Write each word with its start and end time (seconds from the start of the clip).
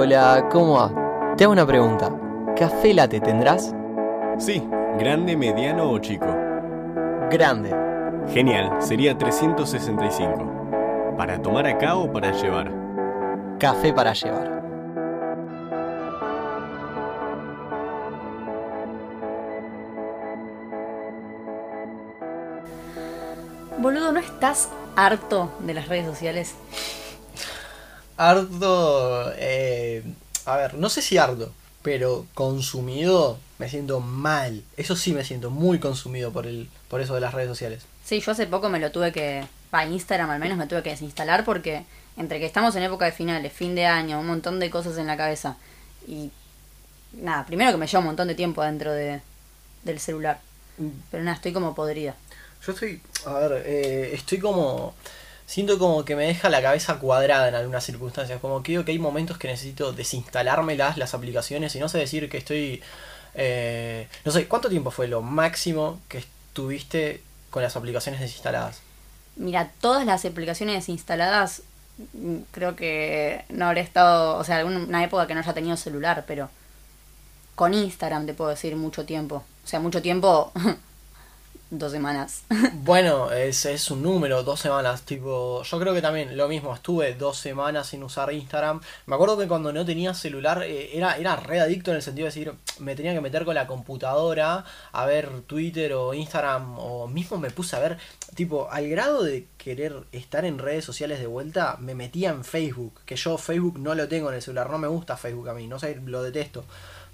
Hola, 0.00 0.46
¿cómo 0.52 0.74
va? 0.74 1.34
Te 1.36 1.42
hago 1.42 1.52
una 1.52 1.66
pregunta. 1.66 2.16
¿Café 2.56 2.94
latte 2.94 3.18
tendrás? 3.18 3.74
Sí, 4.38 4.62
grande, 4.96 5.36
mediano 5.36 5.90
o 5.90 5.98
chico. 5.98 6.28
Grande. 7.28 7.74
Genial, 8.32 8.76
sería 8.78 9.18
365. 9.18 11.16
¿Para 11.16 11.42
tomar 11.42 11.66
acá 11.66 11.96
o 11.96 12.12
para 12.12 12.30
llevar? 12.30 12.72
Café 13.58 13.92
para 13.92 14.12
llevar. 14.12 14.62
Boludo, 23.78 24.12
¿no 24.12 24.20
estás 24.20 24.68
harto 24.94 25.50
de 25.58 25.74
las 25.74 25.88
redes 25.88 26.06
sociales? 26.06 26.54
Harto, 28.18 29.32
eh, 29.36 30.02
a 30.44 30.56
ver, 30.56 30.74
no 30.74 30.88
sé 30.90 31.02
si 31.02 31.18
harto, 31.18 31.52
pero 31.82 32.26
consumido 32.34 33.38
me 33.58 33.70
siento 33.70 34.00
mal. 34.00 34.64
Eso 34.76 34.96
sí 34.96 35.12
me 35.12 35.24
siento 35.24 35.50
muy 35.50 35.78
consumido 35.78 36.32
por 36.32 36.46
el 36.46 36.68
por 36.88 37.00
eso 37.00 37.14
de 37.14 37.20
las 37.20 37.32
redes 37.32 37.48
sociales. 37.48 37.84
Sí, 38.04 38.20
yo 38.20 38.32
hace 38.32 38.46
poco 38.46 38.68
me 38.68 38.80
lo 38.80 38.90
tuve 38.90 39.12
que, 39.12 39.46
para 39.70 39.86
Instagram 39.88 40.30
al 40.30 40.40
menos 40.40 40.58
me 40.58 40.66
tuve 40.66 40.82
que 40.82 40.90
desinstalar 40.90 41.44
porque 41.44 41.84
entre 42.16 42.40
que 42.40 42.46
estamos 42.46 42.74
en 42.74 42.82
época 42.82 43.04
de 43.04 43.12
finales, 43.12 43.52
fin 43.52 43.74
de 43.74 43.86
año, 43.86 44.18
un 44.18 44.26
montón 44.26 44.58
de 44.58 44.68
cosas 44.68 44.98
en 44.98 45.06
la 45.06 45.16
cabeza 45.16 45.56
y 46.06 46.30
nada, 47.12 47.46
primero 47.46 47.70
que 47.70 47.76
me 47.76 47.86
lleva 47.86 48.00
un 48.00 48.06
montón 48.06 48.26
de 48.26 48.34
tiempo 48.34 48.62
dentro 48.62 48.92
de, 48.92 49.20
del 49.84 50.00
celular. 50.00 50.40
Pero 51.10 51.22
nada, 51.22 51.36
estoy 51.36 51.52
como 51.52 51.74
podrida. 51.74 52.16
Yo 52.66 52.72
estoy, 52.72 53.00
a 53.26 53.34
ver, 53.34 53.62
eh, 53.64 54.10
estoy 54.14 54.38
como 54.38 54.94
siento 55.48 55.78
como 55.78 56.04
que 56.04 56.14
me 56.14 56.26
deja 56.26 56.50
la 56.50 56.62
cabeza 56.62 56.98
cuadrada 56.98 57.48
en 57.48 57.54
algunas 57.54 57.82
circunstancias. 57.84 58.40
Como 58.40 58.62
que 58.62 58.84
que 58.84 58.92
hay 58.92 58.98
momentos 58.98 59.38
que 59.38 59.48
necesito 59.48 59.92
desinstalármelas, 59.92 60.98
las 60.98 61.14
aplicaciones, 61.14 61.74
y 61.74 61.80
no 61.80 61.88
sé 61.88 61.98
decir 61.98 62.28
que 62.28 62.36
estoy. 62.38 62.82
eh, 63.34 64.08
no 64.24 64.32
sé, 64.32 64.46
¿cuánto 64.46 64.68
tiempo 64.68 64.90
fue 64.90 65.08
lo 65.08 65.22
máximo 65.22 66.00
que 66.08 66.18
estuviste 66.18 67.22
con 67.50 67.62
las 67.62 67.76
aplicaciones 67.76 68.20
desinstaladas? 68.20 68.80
Mira, 69.36 69.70
todas 69.80 70.04
las 70.04 70.24
aplicaciones 70.24 70.88
instaladas, 70.88 71.62
mm, 72.12 72.38
creo 72.52 72.76
que 72.76 73.44
no 73.48 73.66
habré 73.66 73.80
estado, 73.80 74.36
o 74.36 74.44
sea, 74.44 74.64
una 74.66 75.02
época 75.04 75.26
que 75.26 75.34
no 75.34 75.40
haya 75.40 75.54
tenido 75.54 75.76
celular, 75.76 76.24
pero 76.26 76.50
con 77.54 77.72
Instagram 77.74 78.26
te 78.26 78.34
puedo 78.34 78.50
decir 78.50 78.76
mucho 78.76 79.04
tiempo. 79.06 79.44
O 79.64 79.68
sea, 79.68 79.80
mucho 79.80 80.02
tiempo, 80.02 80.52
dos 81.70 81.92
semanas. 81.92 82.44
Bueno, 82.88 83.30
es, 83.32 83.66
es 83.66 83.90
un 83.90 84.02
número, 84.02 84.42
dos 84.42 84.60
semanas, 84.60 85.02
tipo, 85.02 85.62
yo 85.62 85.78
creo 85.78 85.92
que 85.92 86.00
también 86.00 86.36
lo 86.38 86.48
mismo, 86.48 86.74
estuve 86.74 87.14
dos 87.14 87.36
semanas 87.36 87.88
sin 87.88 88.02
usar 88.02 88.32
Instagram. 88.32 88.80
Me 89.04 89.14
acuerdo 89.14 89.36
que 89.36 89.46
cuando 89.46 89.72
no 89.72 89.84
tenía 89.84 90.14
celular 90.14 90.62
eh, 90.62 90.96
era, 90.96 91.18
era 91.18 91.36
re 91.36 91.60
adicto 91.60 91.90
en 91.90 91.96
el 91.96 92.02
sentido 92.02 92.24
de 92.24 92.30
decir, 92.30 92.54
me 92.78 92.94
tenía 92.94 93.12
que 93.12 93.20
meter 93.20 93.44
con 93.44 93.54
la 93.54 93.66
computadora 93.66 94.64
a 94.92 95.06
ver 95.06 95.42
Twitter 95.42 95.92
o 95.92 96.14
Instagram, 96.14 96.78
o 96.78 97.08
mismo 97.08 97.36
me 97.36 97.50
puse 97.50 97.76
a 97.76 97.80
ver, 97.80 97.98
tipo, 98.34 98.70
al 98.70 98.88
grado 98.88 99.22
de 99.22 99.46
querer 99.58 100.04
estar 100.12 100.46
en 100.46 100.58
redes 100.58 100.84
sociales 100.84 101.18
de 101.18 101.26
vuelta, 101.26 101.76
me 101.78 101.94
metía 101.94 102.30
en 102.30 102.44
Facebook, 102.44 103.00
que 103.04 103.16
yo 103.16 103.36
Facebook 103.36 103.78
no 103.78 103.94
lo 103.94 104.08
tengo 104.08 104.30
en 104.30 104.36
el 104.36 104.42
celular, 104.42 104.70
no 104.70 104.78
me 104.78 104.88
gusta 104.88 105.18
Facebook 105.18 105.50
a 105.50 105.54
mí, 105.54 105.66
no 105.66 105.78
sé, 105.78 106.00
lo 106.06 106.22
detesto. 106.22 106.64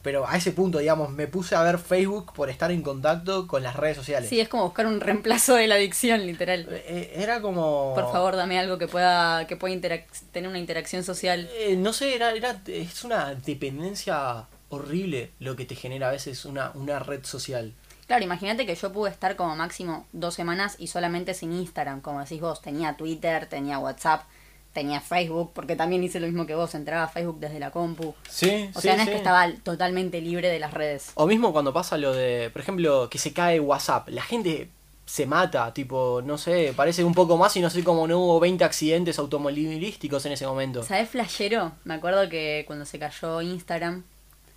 Pero 0.05 0.29
a 0.29 0.37
ese 0.37 0.53
punto, 0.53 0.79
digamos, 0.79 1.11
me 1.11 1.27
puse 1.29 1.57
a 1.57 1.63
ver 1.63 1.79
Facebook 1.79 2.35
por 2.35 2.51
estar 2.51 2.71
en 2.71 2.83
contacto 2.83 3.47
con 3.47 3.63
las 3.63 3.75
redes 3.75 3.97
sociales. 3.97 4.29
Sí, 4.29 4.39
es 4.39 4.51
como 4.51 4.65
buscar 4.65 4.87
un 4.87 5.01
reemplazo 5.01 5.55
de 5.55 5.67
la 5.67 5.77
adicción, 5.77 6.27
literal. 6.27 6.69
Eh, 6.71 7.15
Era 7.17 7.41
como. 7.41 7.95
Por 7.95 8.13
favor, 8.13 8.37
dame 8.37 8.59
algo 8.59 8.77
que 8.77 8.87
pueda, 8.87 9.47
que 9.47 9.57
pueda 9.57 9.81
tener 10.31 10.51
una 10.51 10.59
interacción 10.59 11.05
social. 11.05 11.49
Eh, 11.55 11.77
no 11.77 11.95
sé, 11.95 12.15
era, 12.15 12.33
era, 12.33 12.61
es 12.67 13.03
una 13.03 13.35
dependencia 13.35 14.47
horrible 14.69 15.31
lo 15.41 15.57
que 15.57 15.65
te 15.65 15.75
genera 15.75 16.09
a 16.09 16.13
veces 16.13 16.45
una, 16.45 16.71
una 16.75 16.99
red 16.99 17.25
social. 17.25 17.73
Claro, 18.07 18.25
imagínate 18.25 18.67
que 18.67 18.75
yo 18.75 18.93
pude 18.93 19.11
estar 19.11 19.37
como 19.37 19.57
máximo 19.57 20.07
dos 20.13 20.35
semanas 20.35 20.77
y 20.79 20.89
solamente 20.89 21.33
sin 21.33 21.55
Instagram, 21.55 22.03
como 22.03 22.21
decís 22.21 22.43
vos. 22.43 22.61
Tenía 22.61 22.99
Twitter, 22.99 23.47
tenía 23.47 23.79
WhatsApp, 23.79 24.25
tenía 24.75 25.01
Facebook, 25.01 25.53
porque 25.55 25.77
también 25.77 26.05
hice 26.05 26.21
lo 26.21 26.27
mismo 26.27 26.45
que 26.45 26.55
vos, 26.55 26.75
entraba 26.75 27.05
a 27.05 27.09
Facebook 27.09 27.39
desde 27.41 27.59
la 27.61 27.71
compu. 27.71 28.15
Sí, 28.29 28.69
O 28.75 28.81
sea, 28.83 28.97
no 28.97 29.03
es 29.05 29.09
que 29.09 29.17
estaba 29.17 29.51
totalmente 29.63 30.21
libre 30.21 30.49
de 30.51 30.59
las 30.59 30.75
redes. 30.75 31.13
O 31.15 31.27
mismo 31.27 31.53
cuando 31.53 31.73
pasa 31.73 31.97
lo 31.97 32.13
de, 32.13 32.51
por 32.53 32.61
ejemplo, 32.61 33.09
que 33.09 33.17
se 33.19 33.33
cae 33.33 33.59
WhatsApp, 33.61 34.09
la 34.11 34.23
gente 34.23 34.69
se 35.07 35.27
mata, 35.27 35.73
tipo, 35.75 36.23
no 36.25 36.37
sé, 36.39 36.73
parece 36.77 37.05
un 37.05 37.15
poco 37.15 37.37
más 37.37 37.57
y 37.57 37.61
no 37.61 37.71
sé 37.71 37.85
cómo 37.85 38.07
no 38.09 38.19
hubo 38.19 38.41
20 38.41 38.65
accidentes 38.65 39.19
automovilísticos 39.19 40.25
en 40.27 40.33
ese 40.33 40.47
momento. 40.47 40.83
¿Sabés 40.83 41.09
flashero? 41.11 41.73
Me 41.85 41.95
acuerdo 41.95 42.29
que 42.29 42.65
cuando 42.67 42.85
se 42.85 42.99
cayó 42.99 43.41
Instagram. 43.43 44.03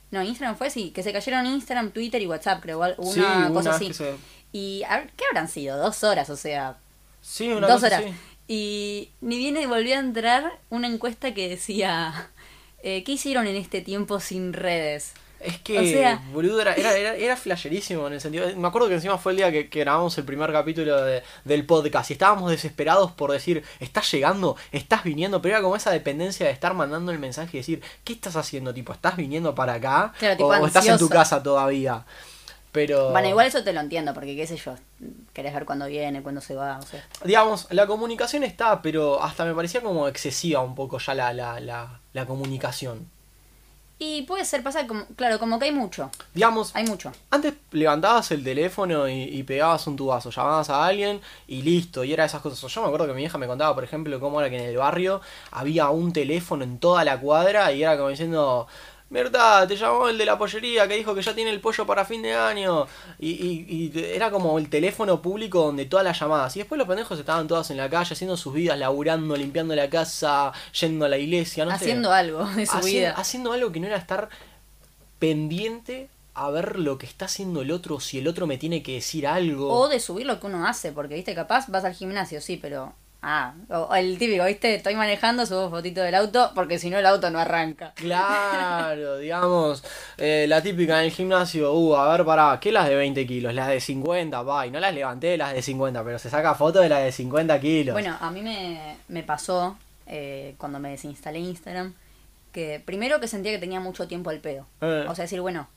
No, 0.10 0.24
Instagram 0.24 0.56
fue 0.56 0.70
sí, 0.70 0.92
que 0.92 1.04
se 1.04 1.12
cayeron 1.12 1.46
Instagram, 1.46 1.92
Twitter 1.92 2.22
y 2.22 2.28
WhatsApp, 2.28 2.62
creo, 2.62 2.80
una 2.80 2.94
Sí, 2.96 3.20
cosa 3.54 3.70
una 3.70 3.72
así. 3.76 3.94
se- 3.94 4.16
Y 4.54 4.84
a 4.90 5.00
ver, 5.00 5.12
¿qué 5.18 5.26
habrán 5.30 5.50
sido? 5.50 5.78
Dos 5.78 6.04
horas, 6.06 6.30
o 6.30 6.38
sea, 6.38 6.78
Sí, 7.22 7.50
una 7.52 7.68
dos 7.68 7.82
cosa 7.82 7.88
horas. 7.88 8.04
así. 8.06 8.14
Y 8.48 9.12
ni 9.22 9.38
bien 9.38 9.58
volvió 9.70 9.96
a 9.96 10.00
entrar 10.00 10.60
una 10.70 10.88
encuesta 10.88 11.34
que 11.34 11.50
decía, 11.50 12.30
eh, 12.82 13.04
¿qué 13.04 13.14
hicieron 13.14 13.46
en 13.48 13.56
este 13.56 13.82
tiempo 13.82 14.20
sin 14.20 14.54
redes? 14.54 15.14
Es 15.40 15.60
que, 15.60 15.78
O 15.78 15.84
sea- 15.84 16.20
boludo, 16.34 16.60
era, 16.62 16.74
era, 16.74 16.98
era, 16.98 17.16
era 17.16 17.38
flasherísimo 17.38 18.08
en 18.08 18.14
el 18.14 18.22
sentido. 18.22 18.48
Me 18.56 18.68
acuerdo 18.68 18.88
que 18.88 18.96
encima 18.96 19.20
fue 19.20 19.34
el 19.34 19.38
día 19.38 19.52
que, 19.52 19.70
que 19.70 19.82
grabamos 19.82 20.18
el 20.18 20.24
primer 20.24 20.52
capítulo 20.52 21.00
de- 21.04 21.22
del 21.46 21.64
podcast 21.66 22.10
y 22.10 22.14
estábamos 22.14 22.50
desesperados 22.50 23.12
por 23.12 23.32
decir, 23.32 23.64
estás 23.80 24.12
llegando, 24.12 24.56
estás 24.72 25.04
viniendo, 25.04 25.40
pero 25.42 25.56
era 25.56 25.62
como 25.62 25.76
esa 25.76 25.92
dependencia 25.92 26.48
de 26.48 26.52
estar 26.54 26.74
mandando 26.74 27.12
el 27.12 27.20
mensaje 27.20 27.58
y 27.58 27.60
decir, 27.60 27.82
¿qué 28.04 28.14
estás 28.14 28.36
haciendo? 28.36 28.74
Tipo, 28.74 28.94
¿estás 28.94 29.16
viniendo 29.16 29.54
para 29.54 29.74
acá? 29.76 30.14
Claro, 30.18 30.38
tipo 30.38 30.48
o, 30.48 30.58
o 30.60 30.66
estás 30.68 30.88
en 30.88 30.98
tu 30.98 31.08
casa 31.10 31.44
todavía. 31.44 32.04
Pero. 32.72 33.12
Bueno, 33.12 33.28
igual 33.30 33.48
eso 33.48 33.64
te 33.64 33.74
lo 33.74 33.80
entiendo, 33.80 34.14
porque 34.14 34.36
qué 34.36 34.46
sé 34.46 34.58
yo, 34.58 34.76
querés 35.34 35.54
ver 35.54 35.66
cuándo 35.66 35.88
viene, 35.88 36.22
cuándo 36.22 36.42
se 36.42 36.56
va, 36.56 36.78
o 36.78 36.82
sea. 36.84 37.04
Digamos, 37.24 37.68
la 37.72 37.88
comunicación 37.88 38.44
está, 38.44 38.82
pero 38.82 39.22
hasta 39.24 39.46
me 39.46 39.54
parecía 39.54 39.82
como 39.82 40.08
excesiva 40.08 40.62
un 40.62 40.76
poco 40.76 41.00
ya 41.00 41.14
la, 41.14 41.34
la, 41.34 41.60
la, 41.60 42.00
la 42.14 42.26
comunicación. 42.26 43.10
Y 44.00 44.22
puede 44.24 44.46
ser, 44.46 44.62
pasa 44.62 44.86
como, 44.86 45.08
claro, 45.16 45.40
como 45.40 45.58
que 45.58 45.66
hay 45.66 45.72
mucho, 45.72 46.12
Digamos, 46.36 46.76
hay 46.76 46.86
mucho. 46.86 47.12
Antes 47.32 47.56
levantabas 47.72 48.30
el 48.30 48.44
teléfono 48.44 49.10
y, 49.10 49.24
y 49.24 49.42
pegabas 49.42 49.88
un 49.88 49.96
tubazo, 49.96 50.30
llamabas 50.30 50.70
a 50.70 50.86
alguien 50.86 51.20
y 51.48 51.64
listo, 51.64 52.04
y 52.04 52.14
era 52.14 52.24
esas 52.26 52.42
cosas. 52.44 52.72
Yo 52.72 52.82
me 52.82 52.88
acuerdo 52.88 53.08
que 53.08 53.14
mi 53.14 53.22
vieja 53.22 53.40
me 53.40 53.48
contaba, 53.48 53.74
por 53.74 53.84
ejemplo, 53.84 54.20
cómo 54.20 54.40
era 54.40 54.52
que 54.52 54.58
en 54.58 54.70
el 54.70 54.78
barrio 54.78 55.22
había 55.50 55.90
un 55.90 56.14
teléfono 56.14 56.64
en 56.64 56.78
toda 56.78 57.04
la 57.04 57.20
cuadra 57.20 57.72
y 57.72 57.82
era 57.82 57.98
como 57.98 58.10
diciendo, 58.10 58.68
Mirta, 59.10 59.66
te 59.66 59.78
llamó 59.78 60.10
el 60.10 60.18
de 60.18 60.26
la 60.26 60.38
pollería 60.38 60.86
que 60.86 60.96
dijo 60.98 61.16
que 61.16 61.22
ya 61.22 61.34
tiene 61.34 61.50
el 61.52 61.62
pollo 61.62 61.86
para 61.86 62.04
fin 62.04 62.22
de 62.22 62.34
año. 62.36 62.86
Y, 63.20 63.30
y- 63.32 63.92
y 63.96 64.00
era 64.14 64.30
como 64.30 64.58
el 64.60 64.70
teléfono 64.70 65.22
público 65.22 65.62
donde 65.64 65.86
todas 65.86 66.04
las 66.04 66.20
llamadas. 66.20 66.56
Y 66.58 66.60
después 66.60 66.78
los 66.78 66.88
pendejos 66.88 67.18
estaban 67.18 67.48
todas 67.48 67.72
en 67.72 67.78
la 67.78 67.90
calle 67.90 68.14
haciendo 68.14 68.36
sus 68.36 68.54
vidas, 68.54 68.78
laburando, 68.78 69.38
limpiando 69.38 69.76
la 69.76 69.90
casa, 69.90 70.52
yendo 70.78 71.06
a 71.06 71.10
la 71.10 71.18
iglesia, 71.18 71.64
no 71.64 71.72
sé 71.72 71.76
haciendo 71.78 72.12
algo 72.12 72.46
de 72.48 72.66
su 72.66 72.74
Haci- 72.78 72.84
vida. 72.86 73.12
haciendo 73.16 73.54
algo 73.54 73.72
que 73.72 73.80
no 73.80 73.88
era 73.88 73.96
estar 73.98 74.28
pendiente 75.20 76.10
a 76.34 76.50
ver 76.52 76.78
lo 76.78 76.98
que 76.98 77.06
está 77.08 77.26
haciendo 77.26 77.62
el 77.62 77.72
otro, 77.72 78.00
si 78.00 78.20
el 78.20 78.28
otro 78.28 78.46
me 78.46 78.58
tiene 78.58 78.84
que 78.84 78.94
decir 78.94 79.26
algo. 79.26 79.72
O 79.74 79.88
de 79.88 80.00
subir 80.00 80.28
lo 80.28 80.40
que 80.40 80.46
uno 80.48 80.68
hace, 80.68 80.92
porque, 80.92 81.16
viste, 81.16 81.34
capaz 81.34 81.68
vas 81.70 81.84
al 81.86 81.94
gimnasio, 81.94 82.42
sí, 82.42 82.58
pero... 82.58 82.94
Ah, 83.22 83.54
o 83.70 83.94
el 83.96 84.18
típico, 84.18 84.46
viste, 84.46 84.76
estoy 84.76 84.96
manejando, 84.96 85.46
subo 85.46 85.70
fotito 85.70 86.02
del 86.02 86.14
auto, 86.16 86.52
porque 86.54 86.78
si 86.78 86.90
no 86.90 86.98
el 87.00 87.06
auto 87.06 87.30
no 87.32 87.40
arranca. 87.40 87.92
Claro, 87.96 89.18
digamos, 89.20 89.84
eh, 90.18 90.46
la 90.48 90.62
típica 90.62 91.00
en 91.00 91.06
el 91.06 91.12
gimnasio, 91.12 91.74
uh, 91.74 91.96
a 91.96 92.12
ver, 92.16 92.26
pará, 92.26 92.60
¿qué 92.62 92.72
las 92.72 92.88
de 92.88 92.96
20 92.96 93.26
kilos? 93.26 93.54
Las 93.54 93.70
de 93.70 93.80
50, 93.82 94.42
va, 94.44 94.68
y 94.68 94.72
no 94.72 94.80
las 94.80 94.94
levanté 94.94 95.36
las 95.36 95.54
de 95.54 95.62
50, 95.62 96.04
pero 96.04 96.20
se 96.20 96.30
saca 96.30 96.54
foto 96.56 96.80
de 96.80 96.90
las 96.90 97.04
de 97.04 97.12
50 97.12 97.60
kilos. 97.60 97.94
Bueno, 97.94 98.16
a 98.20 98.30
mí 98.32 98.42
me, 98.42 98.98
me 99.08 99.24
pasó 99.24 99.78
eh, 100.06 100.56
cuando 100.58 100.80
me 100.80 100.92
desinstalé 100.92 101.40
Instagram, 101.40 101.94
que 102.52 102.82
primero 102.86 103.20
que 103.20 103.28
sentía 103.28 103.52
que 103.52 103.60
tenía 103.60 103.80
mucho 103.80 104.08
tiempo 104.08 104.30
al 104.30 104.40
pedo. 104.40 104.68
Eh. 104.82 105.06
O 105.10 105.16
sea, 105.16 105.24
decir, 105.24 105.42
bueno, 105.42 105.68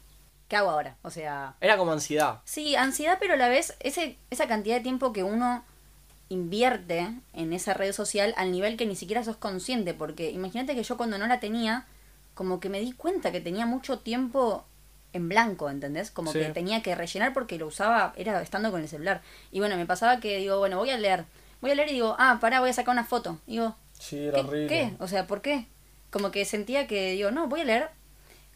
¿qué 0.49 0.57
hago 0.57 0.71
ahora? 0.71 0.97
O 1.03 1.11
sea, 1.11 1.55
Era 1.61 1.77
como 1.79 1.93
ansiedad. 1.93 2.41
sí, 2.45 2.77
ansiedad, 2.77 3.17
pero 3.19 3.35
a 3.35 3.37
la 3.39 3.49
vez 3.49 3.77
ese, 3.81 4.19
esa 4.31 4.47
cantidad 4.47 4.77
de 4.77 4.83
tiempo 4.83 5.13
que 5.13 5.23
uno 5.25 5.65
invierte 6.31 7.13
en 7.35 7.53
esa 7.53 7.75
red 7.75 7.93
social 7.93 8.33
al 8.39 8.51
nivel 8.53 8.77
que 8.79 8.87
ni 8.87 8.97
siquiera 8.97 9.23
sos 9.23 9.37
consciente, 9.37 9.93
porque 9.93 10.31
imagínate 10.31 10.75
que 10.75 10.83
yo 10.83 10.97
cuando 10.97 11.19
no 11.19 11.27
la 11.27 11.41
tenía, 11.41 11.87
como 12.35 12.61
que 12.61 12.71
me 12.71 12.81
di 12.81 12.93
cuenta 12.93 13.31
que 13.33 13.41
tenía 13.43 13.67
mucho 13.67 13.99
tiempo 13.99 14.65
en 15.13 15.29
blanco, 15.29 15.69
¿entendés? 15.69 16.11
Como 16.11 16.33
Sí. 16.33 16.39
que 16.39 16.47
tenía 16.47 16.83
que 16.83 16.95
rellenar 16.95 17.35
porque 17.35 17.59
lo 17.59 17.67
usaba, 17.67 18.15
era 18.17 18.41
estando 18.41 18.71
con 18.71 18.81
el 18.81 18.89
celular. 18.89 19.21
Y 19.51 19.59
bueno, 19.59 19.77
me 19.77 19.85
pasaba 19.87 20.21
que 20.21 20.39
digo, 20.39 20.59
bueno, 20.59 20.79
voy 20.79 20.91
a 20.91 20.99
leer. 20.99 21.25
Voy 21.61 21.73
a 21.73 21.75
leer 21.75 21.91
y 21.91 21.95
digo, 21.95 22.15
ah, 22.19 22.39
pará, 22.41 22.61
voy 22.61 22.71
a 22.71 22.73
sacar 22.73 22.93
una 22.93 23.05
foto. 23.05 23.39
Digo, 23.47 23.77
Sí, 23.99 24.31
¿qué, 24.33 24.67
qué? 24.69 24.95
O 25.01 25.09
sea, 25.09 25.27
¿por 25.27 25.43
qué? 25.43 25.67
Como 26.11 26.31
que 26.31 26.45
sentía 26.47 26.87
que 26.87 27.13
digo, 27.13 27.33
no, 27.33 27.49
voy 27.49 27.61
a 27.61 27.65
leer. 27.65 27.89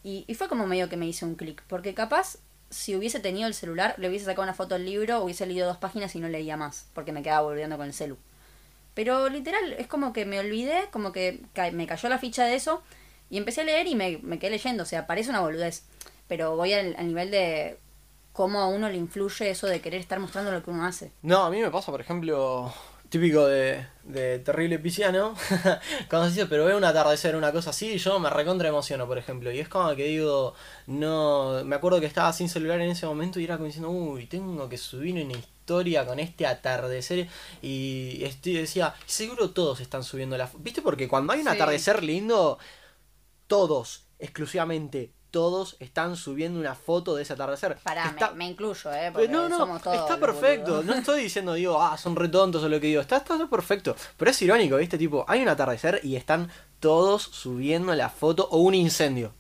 Y, 0.05 0.25
y 0.29 0.35
fue 0.35 0.49
como 0.49 0.67
medio 0.67 0.89
que 0.89 0.97
me 0.97 1.07
hice 1.07 1.25
un 1.25 1.35
clic. 1.35 1.63
Porque 1.67 1.93
capaz, 1.93 2.39
si 2.75 2.97
hubiese 2.97 3.21
tenido 3.21 3.47
el 3.47 3.55
celular, 3.55 3.95
le 3.99 4.09
hubiese 4.09 4.25
sacado 4.25 4.43
una 4.43 4.55
foto 4.55 4.75
al 4.75 4.85
libro, 4.85 5.23
hubiese 5.23 5.47
leído 5.47 5.67
dos 5.67 5.77
páginas 5.79 6.15
y 6.15 6.21
no 6.21 6.29
leía 6.29 6.57
más. 6.57 6.87
Porque 6.93 7.13
me 7.13 7.23
quedaba 7.23 7.43
volviendo 7.43 7.77
con 7.77 7.87
el 7.87 7.95
celu. 7.95 8.19
Pero 8.95 9.29
literal, 9.29 9.73
es 9.75 9.87
como 9.87 10.13
que 10.13 10.25
me 10.25 10.39
olvidé, 10.39 10.89
como 10.91 11.13
que 11.13 11.41
me 11.73 11.87
cayó 11.87 12.09
la 12.09 12.19
ficha 12.19 12.45
de 12.45 12.55
eso. 12.55 12.83
Y 13.31 13.39
empecé 13.39 13.63
a 13.63 13.65
leer 13.65 13.87
y 13.87 13.95
me, 13.95 14.19
me 14.23 14.39
quedé 14.39 14.51
leyendo, 14.51 14.83
o 14.83 14.87
sea, 14.87 15.07
parece 15.07 15.31
una 15.31 15.41
boludez, 15.41 15.85
pero 16.29 16.57
voy 16.57 16.73
al, 16.73 16.95
al 16.99 17.09
nivel 17.09 17.31
de 17.31 17.79
cómo 18.33 18.61
a 18.61 18.69
uno 18.69 18.89
le 18.89 18.97
influye 18.97 19.51
eso 19.51 19.67
de 19.67 19.81
querer 19.81 20.01
estar 20.01 20.21
mostrando 20.21 20.53
lo 20.53 20.63
que 20.63 20.71
uno 20.71 20.85
hace. 20.85 21.11
No, 21.23 21.45
a 21.45 21.51
mí 21.51 21.61
me 21.61 21.71
pasa, 21.71 21.91
por 21.91 22.01
ejemplo, 22.01 22.73
típico 23.09 23.47
de, 23.47 23.87
de 24.03 24.39
terrible 24.41 24.79
pisciano, 24.81 25.35
cuando 26.11 26.29
se 26.29 26.35
dice, 26.35 26.47
pero 26.47 26.65
veo 26.65 26.77
un 26.77 26.85
atardecer, 26.85 27.37
una 27.37 27.53
cosa 27.53 27.71
así, 27.71 27.93
y 27.93 27.99
yo 27.99 28.19
me 28.19 28.29
recontra 28.31 28.69
emociono, 28.69 29.07
por 29.07 29.19
ejemplo. 29.19 29.53
Y 29.53 29.61
es 29.61 29.69
como 29.69 29.95
que 29.95 30.07
digo, 30.07 30.55
no, 30.87 31.63
me 31.65 31.77
acuerdo 31.77 32.01
que 32.01 32.07
estaba 32.07 32.33
sin 32.33 32.49
celular 32.49 32.81
en 32.81 32.91
ese 32.91 33.07
momento 33.07 33.39
y 33.39 33.45
era 33.45 33.57
como 33.57 33.67
diciendo, 33.67 33.91
uy, 33.91 34.27
tengo 34.27 34.69
que 34.69 34.79
subir 34.79 35.15
una 35.25 35.35
historia 35.35 36.05
con 36.07 36.19
este 36.19 36.47
atardecer. 36.47 37.29
Y 37.63 38.25
estoy, 38.25 38.55
decía, 38.55 38.95
seguro 39.07 39.51
todos 39.51 39.81
están 39.81 40.03
subiendo 40.03 40.37
la... 40.37 40.49
fo-". 40.49 40.59
¿Viste? 40.59 40.83
Porque 40.83 41.07
cuando 41.09 41.33
hay 41.33 41.41
un 41.41 41.47
Sí. 41.47 41.53
atardecer 41.55 42.03
lindo, 42.03 42.59
todos, 43.47 44.07
exclusivamente 44.19 45.13
todos 45.35 45.75
están 45.81 46.15
subiendo 46.15 46.61
una 46.61 46.77
foto 46.77 47.17
de 47.17 47.25
ese 47.25 47.33
atardecer. 47.33 47.77
Pará, 47.83 48.07
Está- 48.07 48.31
me, 48.31 48.37
me 48.37 48.47
incluyo, 48.51 48.93
¿eh? 48.93 49.11
Porque 49.13 49.27
no, 49.27 49.49
no, 49.49 49.59
somos 49.59 49.83
todos 49.83 49.97
está 49.99 50.17
perfecto. 50.21 50.85
No 50.85 50.95
estoy 50.95 51.25
diciendo, 51.25 51.55
digo, 51.55 51.83
ah, 51.83 51.99
son 51.99 52.15
re 52.15 52.29
tontos 52.29 52.63
o 52.63 52.69
lo 52.69 52.79
que 52.81 52.87
digo. 52.87 53.01
Está, 53.01 53.17
está 53.17 53.37
todo 53.37 53.51
perfecto. 53.51 53.97
Pero 54.17 54.31
es 54.31 54.41
irónico, 54.43 54.77
¿viste? 54.77 54.97
Tipo, 54.97 55.25
hay 55.27 55.43
un 55.43 55.49
atardecer 55.49 55.99
y 56.05 56.15
están 56.15 56.49
todos 56.79 57.23
subiendo 57.23 57.93
la 57.97 58.11
foto 58.11 58.47
o 58.53 58.59
un 58.59 58.75
incendio. 58.75 59.35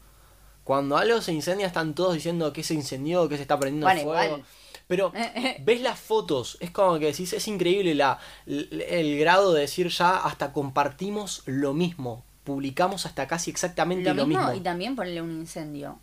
Cuando 0.64 0.96
algo 0.96 1.20
se 1.20 1.32
incendia, 1.32 1.68
están 1.68 1.94
todos 1.94 2.14
diciendo 2.14 2.52
que 2.52 2.64
se 2.64 2.74
incendió, 2.74 3.28
que 3.28 3.36
se 3.36 3.42
está 3.42 3.56
prendiendo 3.56 3.86
Bueno, 3.86 4.02
fuego. 4.02 4.24
igual. 4.24 4.44
Pero 4.88 5.12
ves 5.60 5.80
las 5.80 6.00
fotos, 6.00 6.56
es 6.60 6.72
como 6.72 6.98
que 6.98 7.06
decís, 7.06 7.32
es 7.32 7.46
increíble 7.46 7.94
la, 7.94 8.18
el, 8.46 8.82
el 8.88 9.18
grado 9.18 9.52
de 9.52 9.60
decir 9.60 9.88
ya 9.88 10.16
hasta 10.16 10.52
compartimos 10.52 11.42
lo 11.46 11.72
mismo. 11.72 12.24
Publicamos 12.44 13.06
hasta 13.06 13.26
casi 13.26 13.50
exactamente 13.50 14.10
Lo 14.10 14.14
lo, 14.14 14.26
mismo, 14.26 14.44
mismo. 14.44 14.54
y 14.56 14.60
también 14.62 14.96
ponerle 14.96 15.22
un 15.22 15.32
incendio. 15.32 15.98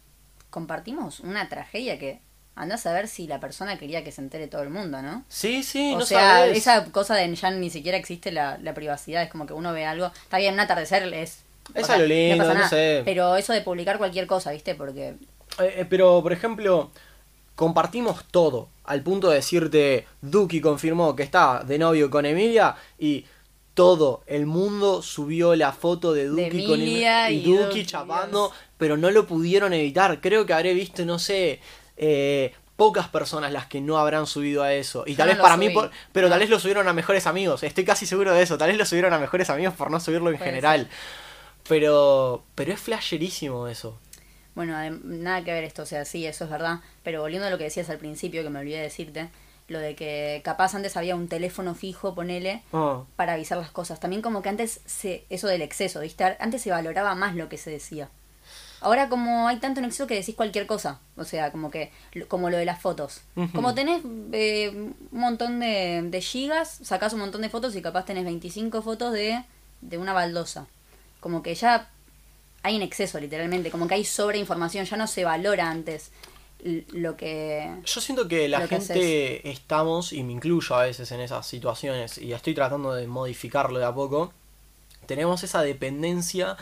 Compartimos 0.49 1.19
una 1.21 1.47
tragedia 1.49 1.97
que 1.97 2.19
andás 2.55 2.85
a 2.85 2.93
ver 2.93 3.07
si 3.07 3.27
la 3.27 3.39
persona 3.39 3.77
quería 3.77 4.03
que 4.03 4.11
se 4.11 4.21
entere 4.21 4.47
todo 4.47 4.61
el 4.63 4.69
mundo, 4.69 5.01
¿no? 5.01 5.23
Sí, 5.29 5.63
sí, 5.63 5.93
o 5.93 5.99
no 5.99 6.05
sea, 6.05 6.45
esa 6.47 6.85
cosa 6.85 7.15
de 7.15 7.33
ya 7.33 7.51
ni 7.51 7.69
siquiera 7.69 7.97
existe 7.97 8.31
la, 8.31 8.57
la 8.57 8.73
privacidad, 8.73 9.23
es 9.23 9.29
como 9.29 9.45
que 9.45 9.53
uno 9.53 9.71
ve 9.71 9.85
algo, 9.85 10.07
está 10.07 10.37
bien, 10.37 10.53
un 10.55 10.59
atardecer 10.59 11.03
es... 11.13 11.39
Es 11.73 11.89
algo 11.89 12.05
lindo, 12.05 12.53
no 12.53 12.67
sé. 12.67 13.01
Pero 13.05 13.37
eso 13.37 13.53
de 13.53 13.61
publicar 13.61 13.97
cualquier 13.97 14.27
cosa, 14.27 14.51
¿viste? 14.51 14.75
Porque 14.75 15.09
Eh, 15.59 15.73
eh, 15.77 15.85
pero, 15.89 16.21
por 16.21 16.33
ejemplo, 16.33 16.91
compartimos 17.55 18.25
todo. 18.31 18.67
Al 18.83 19.01
punto 19.03 19.29
de 19.29 19.35
decirte, 19.35 20.05
Duki 20.21 20.59
confirmó 20.59 21.15
que 21.15 21.23
está 21.23 21.63
de 21.63 21.77
novio 21.79 22.09
con 22.09 22.25
Emilia 22.25 22.75
y 22.99 23.25
todo 23.73 24.23
el 24.27 24.45
mundo 24.45 25.01
subió 25.01 25.55
la 25.55 25.71
foto 25.71 26.13
de 26.13 26.25
Duki 26.27 26.65
con 26.67 26.79
Emi- 26.79 27.31
y 27.31 27.35
y 27.49 27.55
Duki 27.55 27.85
chapando, 27.85 28.49
Dios. 28.49 28.59
pero 28.77 28.97
no 28.97 29.11
lo 29.11 29.25
pudieron 29.27 29.73
evitar. 29.73 30.19
Creo 30.21 30.45
que 30.45 30.53
habré 30.53 30.73
visto, 30.73 31.05
no 31.05 31.19
sé, 31.19 31.59
eh, 31.97 32.53
pocas 32.75 33.07
personas 33.07 33.51
las 33.51 33.67
que 33.67 33.79
no 33.79 33.97
habrán 33.97 34.25
subido 34.27 34.63
a 34.63 34.73
eso. 34.73 35.03
Y 35.07 35.15
tal 35.15 35.27
no 35.27 35.33
vez 35.35 35.41
para 35.41 35.55
mí, 35.55 35.69
por- 35.69 35.91
pero 36.11 36.27
tal 36.29 36.39
No. 36.39 36.41
vez 36.41 36.49
lo 36.49 36.59
subieron 36.59 36.87
a 36.87 36.93
mejores 36.93 37.27
amigos. 37.27 37.63
Estoy 37.63 37.85
casi 37.85 38.05
seguro 38.05 38.33
de 38.33 38.41
eso. 38.41 38.57
Tal 38.57 38.69
vez 38.69 38.77
lo 38.77 38.85
subieron 38.85 39.13
a 39.13 39.19
mejores 39.19 39.49
amigos 39.49 39.73
por 39.75 39.89
no 39.91 39.99
subirlo 39.99 40.29
en 40.31 40.37
Puede 40.37 40.49
general. 40.49 40.89
Pero, 41.67 42.43
pero 42.55 42.73
es 42.73 42.79
flasherísimo 42.79 43.67
eso. 43.67 43.99
Bueno, 44.55 44.73
nada 45.03 45.43
que 45.43 45.53
ver 45.53 45.63
esto, 45.63 45.83
o 45.83 45.85
sea, 45.85 46.03
sí, 46.03 46.25
eso 46.25 46.43
es 46.43 46.49
verdad, 46.49 46.79
pero 47.03 47.21
volviendo 47.21 47.47
a 47.47 47.49
lo 47.51 47.57
que 47.57 47.63
decías 47.65 47.89
al 47.89 47.99
principio, 47.99 48.43
que 48.43 48.49
me 48.49 48.59
olvidé 48.59 48.77
de 48.77 48.83
decirte, 48.83 49.29
lo 49.71 49.79
de 49.79 49.95
que 49.95 50.41
capaz 50.43 50.75
antes 50.75 50.97
había 50.97 51.15
un 51.15 51.27
teléfono 51.27 51.73
fijo, 51.75 52.13
ponele, 52.13 52.61
Oh. 52.71 53.05
para 53.15 53.33
avisar 53.33 53.57
las 53.57 53.71
cosas. 53.71 53.99
También 53.99 54.21
como 54.21 54.41
que 54.41 54.49
antes, 54.49 54.81
se, 54.85 55.25
eso 55.29 55.47
del 55.47 55.61
exceso, 55.61 56.01
¿viste? 56.01 56.23
Antes 56.39 56.61
se 56.61 56.71
valoraba 56.71 57.15
más 57.15 57.35
lo 57.35 57.49
que 57.49 57.57
se 57.57 57.69
decía. 57.71 58.09
Ahora 58.83 59.09
como 59.09 59.47
hay 59.47 59.57
tanto 59.57 59.79
en 59.79 59.85
exceso 59.85 60.07
que 60.07 60.15
decís 60.15 60.33
cualquier 60.35 60.65
cosa, 60.65 60.99
o 61.15 61.23
sea, 61.23 61.51
como 61.51 61.69
que 61.69 61.91
como 62.27 62.49
lo 62.49 62.57
de 62.57 62.65
las 62.65 62.81
fotos. 62.81 63.21
Como 63.53 63.75
tenés 63.75 64.01
eh, 64.31 64.69
un 64.73 64.95
montón 65.11 65.59
de, 65.59 66.01
de 66.03 66.21
gigas, 66.21 66.79
sacás 66.81 67.13
un 67.13 67.19
montón 67.19 67.41
de 67.41 67.49
fotos 67.49 67.75
y 67.75 67.81
capaz 67.83 68.05
tenés 68.05 68.25
25 68.25 68.81
fotos 68.81 69.13
de, 69.13 69.43
de 69.81 69.97
una 69.99 70.13
baldosa. 70.13 70.65
Como 71.19 71.43
que 71.43 71.53
ya 71.53 71.89
hay 72.63 72.75
en 72.75 72.81
exceso, 72.81 73.19
literalmente, 73.19 73.69
como 73.69 73.87
que 73.87 73.93
hay 73.93 74.03
sobreinformación, 74.03 74.85
ya 74.85 74.97
no 74.97 75.05
se 75.05 75.25
valora 75.25 75.69
antes 75.69 76.11
lo 76.63 77.17
que... 77.17 77.75
Yo 77.85 78.01
siento 78.01 78.27
que 78.27 78.47
la 78.47 78.61
que 78.61 78.67
gente 78.67 79.49
estamos, 79.49 80.13
y 80.13 80.23
me 80.23 80.33
incluyo 80.33 80.75
a 80.75 80.83
veces 80.83 81.11
en 81.11 81.21
esas 81.21 81.47
situaciones, 81.47 82.17
y 82.17 82.33
estoy 82.33 82.53
tratando 82.53 82.93
de 82.93 83.07
modificarlo 83.07 83.79
de 83.79 83.85
a 83.85 83.93
poco, 83.93 84.33
tenemos 85.05 85.43
esa 85.43 85.61
dependencia 85.61 86.57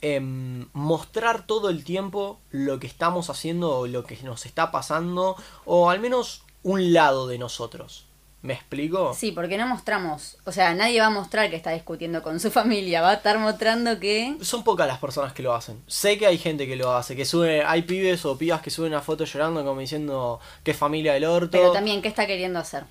en 0.00 0.68
mostrar 0.72 1.46
todo 1.46 1.70
el 1.70 1.84
tiempo 1.84 2.38
lo 2.50 2.78
que 2.78 2.86
estamos 2.86 3.30
haciendo 3.30 3.78
o 3.78 3.86
lo 3.86 4.04
que 4.04 4.18
nos 4.22 4.46
está 4.46 4.70
pasando, 4.70 5.36
o 5.64 5.90
al 5.90 6.00
menos 6.00 6.42
un 6.62 6.92
lado 6.92 7.26
de 7.26 7.38
nosotros. 7.38 8.06
¿Me 8.44 8.52
explico? 8.52 9.14
Sí, 9.14 9.32
porque 9.32 9.56
no 9.56 9.66
mostramos, 9.66 10.36
o 10.44 10.52
sea, 10.52 10.74
nadie 10.74 11.00
va 11.00 11.06
a 11.06 11.10
mostrar 11.10 11.48
que 11.48 11.56
está 11.56 11.70
discutiendo 11.70 12.22
con 12.22 12.38
su 12.40 12.50
familia, 12.60 13.00
va 13.00 13.10
a 13.10 13.14
estar 13.14 13.38
mostrando 13.38 13.98
que... 13.98 14.36
Son 14.42 14.62
pocas 14.62 14.86
las 14.86 14.98
personas 14.98 15.32
que 15.32 15.42
lo 15.42 15.54
hacen. 15.54 15.82
Sé 15.86 16.18
que 16.18 16.26
hay 16.26 16.36
gente 16.36 16.66
que 16.66 16.76
lo 16.76 16.94
hace, 16.94 17.16
que 17.16 17.24
sube, 17.24 17.64
hay 17.64 17.82
pibes 17.82 18.24
o 18.26 18.36
pibas 18.36 18.60
que 18.60 18.70
suben 18.70 18.92
una 18.92 19.00
foto 19.00 19.24
llorando 19.24 19.64
como 19.64 19.80
diciendo 19.80 20.40
que 20.62 20.72
es 20.72 20.76
familia 20.76 21.14
del 21.14 21.24
orto. 21.24 21.48
Pero 21.52 21.72
también, 21.72 22.02
¿qué 22.02 22.08
está 22.08 22.26
queriendo 22.26 22.58
hacer? 22.58 22.84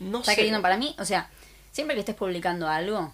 no 0.00 0.20
Está 0.20 0.32
sé. 0.32 0.36
queriendo 0.36 0.62
para 0.62 0.76
mí, 0.78 0.96
o 0.98 1.04
sea, 1.04 1.30
siempre 1.70 1.94
que 1.94 2.00
estés 2.00 2.16
publicando 2.16 2.66
algo, 2.66 3.12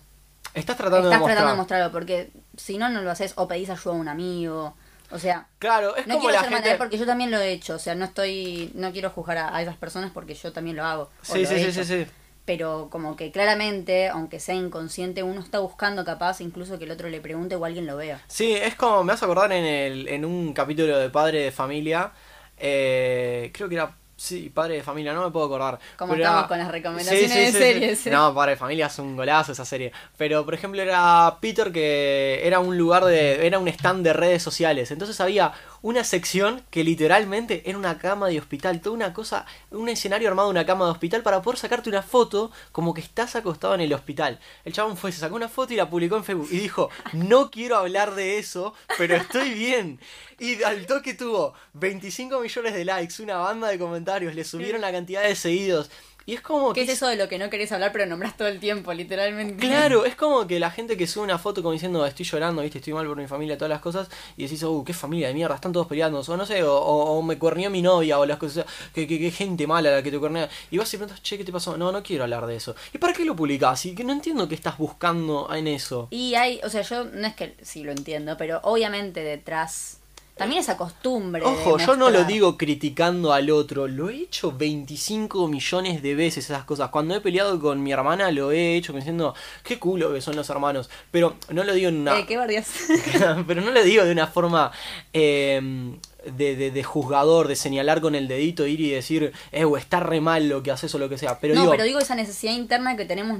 Estás 0.54 0.76
tratando 0.76 1.08
estás 1.08 1.10
de 1.10 1.18
mostrar. 1.18 1.36
tratando 1.36 1.50
de 1.52 1.56
mostrarlo, 1.58 1.92
porque 1.92 2.30
si 2.56 2.78
no, 2.78 2.88
no 2.88 3.02
lo 3.02 3.10
haces 3.10 3.32
o 3.36 3.48
pedís 3.48 3.68
ayuda 3.68 3.94
a 3.94 3.98
un 3.98 4.08
amigo, 4.08 4.74
o 5.10 5.18
sea... 5.18 5.46
Claro, 5.58 5.96
es 5.96 6.06
no 6.06 6.14
como 6.14 6.28
quiero 6.28 6.42
la 6.42 6.48
ser 6.48 6.62
gente. 6.62 6.78
porque 6.78 6.98
yo 6.98 7.06
también 7.06 7.30
lo 7.30 7.38
he 7.38 7.52
hecho, 7.52 7.74
o 7.74 7.78
sea, 7.78 7.94
no 7.94 8.04
estoy, 8.04 8.70
no 8.74 8.92
quiero 8.92 9.10
juzgar 9.10 9.38
a, 9.38 9.56
a 9.56 9.62
esas 9.62 9.76
personas 9.76 10.10
porque 10.12 10.34
yo 10.34 10.52
también 10.52 10.76
lo 10.76 10.84
hago. 10.84 11.10
Sí, 11.22 11.42
lo 11.42 11.48
sí, 11.48 11.58
sí, 11.64 11.72
sí, 11.72 11.84
sí. 11.84 12.06
Pero 12.44 12.88
como 12.90 13.16
que 13.16 13.30
claramente, 13.30 14.08
aunque 14.08 14.40
sea 14.40 14.54
inconsciente, 14.54 15.22
uno 15.22 15.40
está 15.40 15.58
buscando 15.60 16.04
capaz 16.04 16.40
incluso 16.40 16.78
que 16.78 16.84
el 16.84 16.90
otro 16.90 17.08
le 17.08 17.20
pregunte 17.20 17.54
o 17.54 17.64
alguien 17.64 17.86
lo 17.86 17.96
vea. 17.96 18.20
Sí, 18.26 18.54
es 18.54 18.74
como, 18.74 19.04
me 19.04 19.12
vas 19.12 19.22
a 19.22 19.26
acordar 19.26 19.52
en, 19.52 19.64
el, 19.64 20.08
en 20.08 20.24
un 20.24 20.52
capítulo 20.52 20.98
de 20.98 21.10
Padre 21.10 21.42
de 21.42 21.52
Familia, 21.52 22.12
eh, 22.56 23.50
creo 23.54 23.68
que 23.68 23.76
era, 23.76 23.94
sí, 24.20 24.50
Padre 24.50 24.74
de 24.76 24.82
Familia, 24.82 25.12
no 25.14 25.24
me 25.24 25.30
puedo 25.30 25.46
acordar. 25.46 25.78
Como 25.96 26.12
pero 26.12 26.24
estamos 26.24 26.40
era- 26.42 26.48
con 26.48 26.58
las 26.58 26.70
recomendaciones 26.70 27.30
Sí, 27.30 27.34
sí, 27.34 27.40
de 27.40 27.52
sí, 27.52 27.58
series. 27.58 28.06
No, 28.08 28.34
Padre 28.34 28.52
de 28.52 28.56
Familia 28.58 28.86
es 28.86 28.98
un 28.98 29.16
golazo 29.16 29.52
esa 29.52 29.64
serie. 29.64 29.92
Pero, 30.16 30.44
por 30.44 30.54
ejemplo, 30.54 30.80
era 30.82 31.36
Peter 31.40 31.72
que 31.72 32.40
era 32.46 32.60
un 32.60 32.76
lugar 32.76 33.04
de, 33.04 33.46
era 33.46 33.58
un 33.58 33.66
stand 33.68 34.04
de 34.04 34.12
redes 34.12 34.42
sociales. 34.42 34.90
Entonces 34.90 35.20
había 35.20 35.52
una 35.82 36.04
sección 36.04 36.62
que 36.70 36.84
literalmente 36.84 37.62
era 37.64 37.78
una 37.78 37.98
cama 37.98 38.28
de 38.28 38.38
hospital, 38.38 38.80
toda 38.80 38.96
una 38.96 39.12
cosa, 39.12 39.46
un 39.70 39.88
escenario 39.88 40.28
armado 40.28 40.48
de 40.48 40.52
una 40.52 40.66
cama 40.66 40.84
de 40.84 40.92
hospital 40.92 41.22
para 41.22 41.42
poder 41.42 41.58
sacarte 41.58 41.88
una 41.88 42.02
foto 42.02 42.50
como 42.72 42.94
que 42.94 43.00
estás 43.00 43.36
acostado 43.36 43.74
en 43.74 43.80
el 43.80 43.92
hospital. 43.92 44.38
El 44.64 44.72
chabón 44.72 44.96
fue, 44.96 45.12
se 45.12 45.20
sacó 45.20 45.36
una 45.36 45.48
foto 45.48 45.72
y 45.72 45.76
la 45.76 45.88
publicó 45.88 46.16
en 46.16 46.24
Facebook 46.24 46.48
y 46.50 46.58
dijo, 46.58 46.90
no 47.12 47.50
quiero 47.50 47.76
hablar 47.76 48.14
de 48.14 48.38
eso, 48.38 48.74
pero 48.98 49.16
estoy 49.16 49.54
bien. 49.54 50.00
Y 50.38 50.62
al 50.62 50.86
toque 50.86 51.14
tuvo 51.14 51.54
25 51.74 52.40
millones 52.40 52.74
de 52.74 52.84
likes, 52.84 53.22
una 53.22 53.38
banda 53.38 53.68
de 53.68 53.78
comentarios, 53.78 54.34
le 54.34 54.44
subieron 54.44 54.80
la 54.80 54.92
cantidad 54.92 55.22
de 55.22 55.34
seguidos. 55.36 55.90
Y 56.26 56.34
es 56.34 56.40
como 56.42 56.72
¿Qué 56.72 56.84
que 56.84 56.92
es 56.92 56.96
eso 56.98 57.08
de 57.08 57.16
lo 57.16 57.28
que 57.28 57.38
no 57.38 57.50
querés 57.50 57.72
hablar 57.72 57.92
pero 57.92 58.06
nombrás 58.06 58.36
todo 58.36 58.48
el 58.48 58.60
tiempo, 58.60 58.92
literalmente? 58.92 59.56
Claro, 59.66 60.04
es 60.04 60.14
como 60.14 60.46
que 60.46 60.60
la 60.60 60.70
gente 60.70 60.96
que 60.96 61.06
sube 61.06 61.24
una 61.24 61.38
foto 61.38 61.62
como 61.62 61.72
diciendo 61.72 62.04
estoy 62.06 62.24
llorando, 62.26 62.62
viste, 62.62 62.78
estoy 62.78 62.92
mal 62.92 63.06
por 63.06 63.16
mi 63.16 63.26
familia, 63.26 63.56
todas 63.56 63.70
las 63.70 63.80
cosas, 63.80 64.08
y 64.36 64.44
decís, 64.44 64.62
uh, 64.62 64.84
qué 64.84 64.92
familia 64.92 65.28
de 65.28 65.34
mierda, 65.34 65.54
están 65.54 65.72
todos 65.72 65.86
peleando, 65.86 66.20
o 66.20 66.36
no 66.36 66.46
sé, 66.46 66.62
o, 66.62 66.74
o- 66.76 67.18
o 67.18 67.22
me 67.22 67.38
cuernió 67.38 67.70
mi 67.70 67.82
novia, 67.82 68.18
o 68.18 68.26
las 68.26 68.38
cosas, 68.38 68.66
que, 68.94 69.06
que, 69.06 69.18
que 69.18 69.30
gente 69.30 69.66
mala 69.66 69.90
la 69.90 70.02
que 70.02 70.10
te 70.10 70.18
cuernea. 70.18 70.48
Y 70.70 70.78
vas 70.78 70.92
y 70.92 70.96
preguntas, 70.98 71.22
che, 71.22 71.38
¿qué 71.38 71.44
te 71.44 71.52
pasó? 71.52 71.76
No, 71.76 71.90
no 71.90 72.02
quiero 72.02 72.24
hablar 72.24 72.46
de 72.46 72.56
eso. 72.56 72.74
¿Y 72.92 72.98
para 72.98 73.12
qué 73.12 73.24
lo 73.24 73.34
publicás? 73.34 73.86
Y 73.86 73.94
que 73.94 74.04
no 74.04 74.12
entiendo 74.12 74.48
qué 74.48 74.54
estás 74.54 74.78
buscando 74.78 75.48
en 75.54 75.66
eso. 75.68 76.08
Y 76.10 76.34
hay, 76.34 76.60
o 76.64 76.68
sea, 76.70 76.82
yo 76.82 77.04
no 77.04 77.26
es 77.26 77.34
que 77.34 77.56
sí 77.62 77.82
lo 77.82 77.92
entiendo, 77.92 78.36
pero 78.36 78.60
obviamente 78.64 79.20
detrás 79.22 79.99
también 80.36 80.60
esa 80.60 80.76
costumbre. 80.76 81.42
Ojo, 81.44 81.78
yo 81.78 81.96
no 81.96 82.08
lo 82.08 82.24
digo 82.24 82.56
criticando 82.56 83.32
al 83.32 83.50
otro, 83.50 83.86
lo 83.86 84.08
he 84.08 84.16
hecho 84.22 84.52
25 84.52 85.48
millones 85.48 86.02
de 86.02 86.14
veces 86.14 86.46
esas 86.46 86.64
cosas. 86.64 86.90
Cuando 86.90 87.14
he 87.14 87.20
peleado 87.20 87.60
con 87.60 87.82
mi 87.82 87.92
hermana 87.92 88.30
lo 88.30 88.50
he 88.50 88.76
hecho 88.76 88.92
diciendo, 88.92 89.34
qué 89.62 89.78
culo 89.78 90.12
que 90.12 90.20
son 90.20 90.36
los 90.36 90.48
hermanos. 90.48 90.88
Pero 91.10 91.36
no 91.50 91.62
lo 91.64 91.74
digo 91.74 91.88
en 91.88 91.98
una... 91.98 92.18
Eh, 92.18 92.26
¿Qué 92.26 92.36
pero 93.46 93.60
no 93.60 93.70
le 93.70 93.84
digo 93.84 94.04
de 94.04 94.12
una 94.12 94.26
forma 94.26 94.72
eh, 95.12 95.98
de, 96.36 96.56
de- 96.56 96.70
de 96.70 96.82
juzgador, 96.84 97.48
de 97.48 97.56
señalar 97.56 98.00
con 98.00 98.14
el 98.14 98.28
dedito, 98.28 98.66
ir 98.66 98.80
y 98.80 98.90
decir, 98.90 99.32
eh, 99.52 99.64
está 99.78 100.00
re 100.00 100.20
mal 100.20 100.48
lo 100.48 100.62
que 100.62 100.70
haces 100.70 100.94
o 100.94 100.98
lo 100.98 101.08
que 101.08 101.18
sea. 101.18 101.38
Pero 101.40 101.54
no, 101.54 101.60
digo, 101.62 101.70
pero 101.72 101.84
digo 101.84 101.98
esa 101.98 102.14
necesidad 102.14 102.52
interna 102.52 102.96
que 102.96 103.04
tenemos 103.04 103.38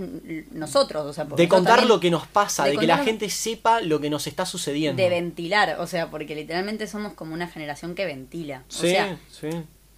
nosotros, 0.53 1.07
o 1.07 1.13
sea, 1.13 1.25
de 1.25 1.49
contar 1.49 1.87
lo 1.87 2.01
que 2.01 2.11
nos 2.11 2.27
pasa, 2.27 2.65
de 2.65 2.73
de, 2.73 2.79
que 2.79 2.87
la 2.87 2.99
gente 2.99 3.29
sepa 3.31 3.81
lo 3.81 4.01
que 4.01 4.11
nos 4.11 4.27
está 4.27 4.47
sucediendo. 4.47 5.03
de 5.03 5.09
ventilar, 5.09 5.77
o 5.81 5.87
sea, 5.87 6.11
porque 6.11 6.35
literalmente 6.35 6.87
somos 6.87 7.13
como 7.15 7.35
una 7.35 7.49
generación 7.49 7.95
que 7.95 8.05
ventila. 8.07 8.63
sí, 8.69 8.87
O 8.87 8.91
sea, 8.91 9.19
sí. 9.31 9.49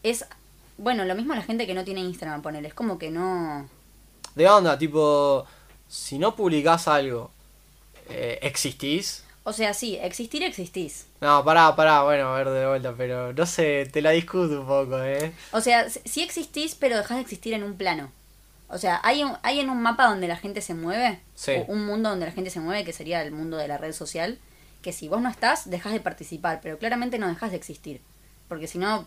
es 0.02 0.24
bueno, 0.78 1.04
lo 1.04 1.14
mismo 1.14 1.34
la 1.34 1.42
gente 1.42 1.66
que 1.66 1.74
no 1.74 1.84
tiene 1.84 2.00
Instagram, 2.00 2.42
ponele, 2.42 2.66
es 2.68 2.74
como 2.74 2.98
que 2.98 3.10
no 3.10 3.68
De 4.34 4.48
onda, 4.48 4.76
tipo, 4.78 5.44
si 5.88 6.18
no 6.18 6.34
publicás 6.34 6.88
algo, 6.88 7.30
eh, 8.08 8.38
¿existís? 8.42 9.24
O 9.44 9.52
sea, 9.52 9.74
sí, 9.74 9.98
existir 10.00 10.42
existís. 10.44 11.06
No, 11.20 11.44
pará, 11.44 11.74
pará, 11.74 12.02
bueno, 12.04 12.28
a 12.28 12.36
ver 12.38 12.48
de 12.50 12.66
vuelta, 12.66 12.94
pero 12.96 13.32
no 13.32 13.46
sé, 13.46 13.88
te 13.92 14.00
la 14.00 14.10
discuto 14.10 14.60
un 14.60 14.66
poco, 14.66 15.02
¿eh? 15.02 15.32
O 15.50 15.60
sea, 15.60 15.88
sí 15.90 16.22
existís, 16.22 16.74
pero 16.76 16.96
dejás 16.96 17.16
de 17.16 17.22
existir 17.22 17.52
en 17.54 17.64
un 17.64 17.76
plano. 17.76 18.10
O 18.68 18.78
sea, 18.78 19.00
hay, 19.02 19.22
un, 19.24 19.36
hay 19.42 19.58
en 19.60 19.68
un 19.68 19.82
mapa 19.82 20.06
donde 20.06 20.28
la 20.28 20.36
gente 20.36 20.60
se 20.60 20.74
mueve, 20.74 21.20
Sí. 21.34 21.54
un 21.66 21.84
mundo 21.84 22.08
donde 22.08 22.26
la 22.26 22.32
gente 22.32 22.50
se 22.50 22.60
mueve, 22.60 22.84
que 22.84 22.92
sería 22.92 23.20
el 23.22 23.32
mundo 23.32 23.56
de 23.56 23.66
la 23.68 23.78
red 23.78 23.92
social, 23.92 24.38
que 24.80 24.92
si 24.92 25.08
vos 25.08 25.20
no 25.20 25.28
estás, 25.28 25.68
dejás 25.68 25.92
de 25.92 26.00
participar, 26.00 26.60
pero 26.62 26.78
claramente 26.78 27.18
no 27.18 27.28
dejás 27.28 27.50
de 27.50 27.56
existir. 27.56 28.00
Porque 28.48 28.66
si 28.68 28.78
no, 28.78 29.06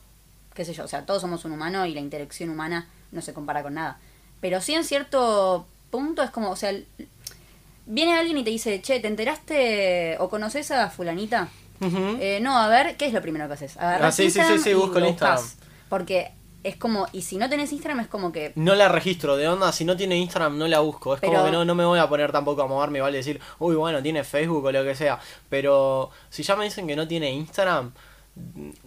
qué 0.54 0.66
sé 0.66 0.74
yo, 0.74 0.84
o 0.84 0.88
sea, 0.88 1.06
todos 1.06 1.22
somos 1.22 1.46
un 1.46 1.54
humano 1.54 1.86
y 1.86 1.94
la 1.94 2.00
interacción 2.02 2.50
humana 2.50 2.88
no 3.12 3.22
se 3.22 3.34
compara 3.34 3.64
con 3.64 3.74
nada. 3.76 4.00
Pero 4.42 4.60
sí 4.62 4.74
en 4.74 4.84
cierto 4.84 5.66
punto 5.92 6.22
es 6.24 6.30
como, 6.30 6.50
o 6.52 6.56
sea, 6.56 6.74
viene 7.86 8.18
alguien 8.18 8.38
y 8.38 8.44
te 8.44 8.50
dice, 8.50 8.82
che, 8.82 9.00
¿te 9.00 9.08
enteraste 9.08 10.18
o 10.20 10.30
conoces 10.30 10.72
a 10.72 10.90
fulanita? 10.90 11.50
Eh, 11.82 12.40
no, 12.42 12.58
a 12.58 12.68
ver, 12.68 12.96
¿qué 12.98 13.06
es 13.06 13.14
lo 13.14 13.22
primero 13.22 13.48
que 13.48 13.54
haces? 13.54 13.78
Agarrás 13.78 14.14
Ah, 14.14 14.16
sí, 14.16 14.24
sí, 14.24 14.32
sí, 14.32 14.40
Instagram 14.40 14.64
sí, 14.64 14.70
y 14.70 14.74
busco 14.74 15.00
lo 15.00 15.08
Instagram. 15.08 15.44
Porque 15.90 16.32
es 16.64 16.78
como, 16.78 17.06
y 17.12 17.22
si 17.22 17.38
no 17.38 17.48
tenés 17.50 17.72
Instagram 17.74 18.00
es 18.00 18.08
como 18.08 18.32
que... 18.32 18.54
No 18.56 18.74
la 18.76 18.88
registro, 18.90 19.36
de 19.38 19.48
onda, 19.48 19.72
si 19.72 19.86
no 19.86 19.96
tiene 19.96 20.18
Instagram 20.18 20.58
no 20.58 20.68
la 20.68 20.80
busco. 20.80 21.14
Es 21.14 21.20
Pero- 21.22 21.34
como 21.34 21.46
que 21.46 21.52
no, 21.52 21.64
no 21.66 21.76
me 21.76 21.86
voy 21.86 22.00
a 22.00 22.08
poner 22.10 22.32
tampoco 22.32 22.64
a 22.64 22.68
moverme 22.68 23.00
y 23.00 23.02
vale 23.02 23.18
decir, 23.18 23.40
uy, 23.60 23.76
bueno, 23.76 24.02
tiene 24.02 24.24
Facebook 24.24 24.66
o 24.66 24.72
lo 24.72 24.84
que 24.84 24.96
sea. 24.96 25.20
Pero 25.50 26.10
si 26.30 26.42
ya 26.44 26.56
me 26.56 26.64
dicen 26.64 26.88
que 26.88 26.96
no 26.96 27.08
tiene 27.08 27.32
Instagram, 27.32 27.92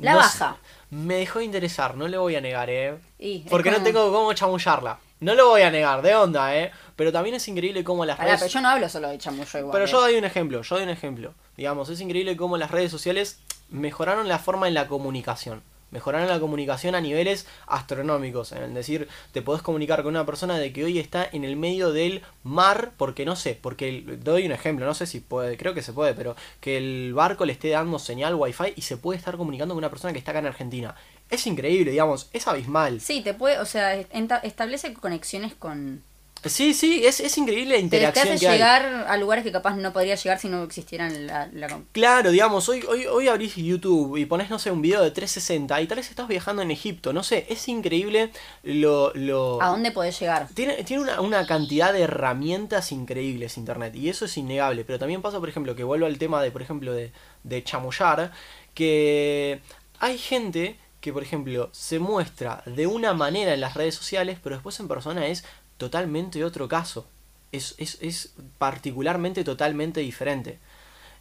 La 0.00 0.12
no 0.12 0.18
baja. 0.18 0.56
sé, 0.90 0.96
me 0.96 1.16
dejó 1.16 1.38
de 1.38 1.44
interesar, 1.44 1.94
no 1.96 2.08
le 2.08 2.18
voy 2.18 2.34
a 2.36 2.40
negar, 2.40 2.68
eh. 2.70 2.96
Y 3.18 3.40
Porque 3.50 3.70
no 3.70 3.80
tengo 3.82 4.10
cómo 4.12 4.32
chamullarla. 4.32 4.98
No 5.20 5.34
lo 5.34 5.48
voy 5.48 5.62
a 5.62 5.70
negar, 5.70 6.00
de 6.02 6.14
onda, 6.14 6.56
eh. 6.56 6.70
Pero 6.96 7.12
también 7.12 7.34
es 7.37 7.46
increíble 7.48 7.82
cómo 7.84 8.04
las 8.04 8.16
Pará, 8.16 8.28
redes... 8.30 8.40
pero 8.42 8.52
yo 8.52 8.60
no 8.60 8.68
hablo 8.68 8.88
solo 8.88 9.08
de 9.08 9.18
chamullo 9.18 9.58
igual. 9.58 9.72
Pero 9.72 9.84
eh. 9.84 9.88
yo 9.88 10.00
doy 10.00 10.14
un 10.16 10.25
ejemplo, 10.25 10.62
yo 10.62 10.75
doy 10.76 10.84
un 10.84 10.90
ejemplo. 10.90 11.34
Digamos, 11.56 11.88
es 11.88 12.00
increíble 12.00 12.37
cómo 12.37 12.56
las 12.56 12.70
redes 12.70 12.90
sociales 12.90 13.38
mejoraron 13.70 14.28
la 14.28 14.38
forma 14.38 14.68
en 14.68 14.75
la 14.75 14.87
comunicación. 14.88 15.62
Mejoraron 15.90 16.28
la 16.28 16.38
comunicación 16.38 16.94
a 16.94 17.00
niveles 17.00 17.46
astronómicos. 17.66 18.52
Es 18.52 18.75
decir, 18.75 19.08
te 19.32 19.40
podés 19.40 19.62
comunicar 19.62 20.02
con 20.02 20.10
una 20.14 20.26
persona 20.26 20.58
de 20.58 20.70
que 20.72 20.84
hoy 20.84 20.98
está 20.98 21.26
en 21.32 21.44
el 21.44 21.56
medio 21.56 21.92
del 21.92 22.22
mar, 22.42 22.92
porque 22.98 23.25
no 23.25 23.37
sé, 23.37 23.58
porque 23.60 23.88
el- 23.88 24.22
doy 24.22 24.44
un 24.44 24.52
ejemplo, 24.52 24.84
no 24.84 24.92
sé 24.94 25.06
si 25.06 25.20
puede, 25.20 25.56
creo 25.56 25.72
que 25.72 25.82
se 25.82 25.94
puede, 25.94 26.12
pero 26.14 26.37
que 26.60 26.76
el 26.76 27.14
barco 27.14 27.46
le 27.46 27.52
esté 27.54 27.70
dando 27.70 27.98
señal 27.98 28.34
wifi 28.34 28.75
y 28.76 28.82
se 28.82 28.98
puede 28.98 29.18
estar 29.18 29.37
comunicando 29.38 29.72
con 29.75 29.78
una 29.78 29.88
persona 29.90 30.12
que 30.12 30.18
está 30.18 30.32
acá 30.32 30.40
en 30.40 30.46
Argentina. 30.46 30.94
Es 31.30 31.47
increíble, 31.47 31.90
digamos, 31.90 32.28
es 32.32 32.47
abismal. 32.47 33.00
Sí, 33.00 33.20
te 33.23 33.35
puede, 33.35 33.58
o 33.58 33.66
sea, 33.66 33.94
establece 33.94 34.94
conexiones 34.94 35.54
con... 35.54 36.02
Sí, 36.44 36.73
sí, 36.73 37.04
es, 37.04 37.18
es 37.18 37.37
increíble 37.37 37.70
la 37.82 37.88
Te, 37.90 37.99
te 37.99 38.12
interacción 38.12 38.28
hace 38.35 38.38
que 38.38 38.47
hay. 38.47 38.58
llegar 38.58 38.85
a 39.08 39.16
lugares 39.16 39.42
que 39.42 39.50
capaz 39.50 39.75
no 39.76 39.92
podría 39.92 40.14
llegar 40.14 40.38
si 40.38 40.49
no 40.49 40.62
existieran 40.62 41.26
la... 41.26 41.49
la- 41.52 41.80
Claro, 41.90 42.30
digamos, 42.30 42.68
hoy, 42.68 42.85
hoy, 42.88 43.06
hoy 43.06 43.26
abrís 43.26 43.56
YouTube 43.56 44.16
y 44.16 44.25
pones, 44.25 44.49
no 44.49 44.61
sé, 44.61 44.70
un 44.70 44.80
video 44.80 45.02
de 45.02 45.11
360 45.11 45.80
y 45.82 45.87
tal 45.88 45.97
vez 45.97 46.08
estás 46.11 46.28
viajando 46.28 46.62
en 46.62 46.70
Egipto, 46.70 47.12
no 47.12 47.25
sé, 47.25 47.44
es 47.50 47.66
increíble 47.66 48.30
lo... 48.62 49.12
lo... 49.14 49.61
¿A 49.61 49.66
dónde 49.70 49.90
podés 49.90 50.18
llegar? 50.20 50.47
Tiene, 50.54 50.85
tiene 50.85 51.02
una, 51.02 51.20
una 51.20 51.44
cantidad 51.44 51.92
de 51.92 52.02
herramientas 52.02 52.92
increíbles 52.92 53.58
Internet 53.58 53.97
y 53.97 54.08
eso 54.08 54.26
es 54.26 54.37
innegable, 54.38 54.85
pero 54.85 55.00
también 55.00 55.20
pasa, 55.23 55.40
por 55.40 55.49
ejemplo, 55.49 55.75
que 55.75 55.82
vuelvo 55.82 56.06
al 56.06 56.18
tema 56.18 56.40
de, 56.40 56.52
por 56.52 56.62
ejemplo, 56.62 56.92
de, 56.92 57.11
de 57.42 57.64
chamullar, 57.64 58.30
que 58.75 59.61
hay 59.99 60.16
gente 60.18 60.76
que, 61.00 61.12
por 61.12 61.22
ejemplo, 61.22 61.68
se 61.72 61.98
muestra 61.98 62.62
de 62.66 62.86
una 62.86 63.14
manera 63.14 63.54
en 63.54 63.60
las 63.60 63.74
redes 63.74 63.94
sociales, 63.94 64.38
pero 64.42 64.56
después 64.56 64.78
en 64.80 64.88
persona 64.88 65.26
es 65.26 65.44
totalmente 65.76 66.44
otro 66.44 66.68
caso. 66.68 67.06
Es, 67.52 67.74
es, 67.78 67.98
es 68.00 68.32
particularmente 68.58 69.44
totalmente 69.44 70.00
diferente. 70.00 70.58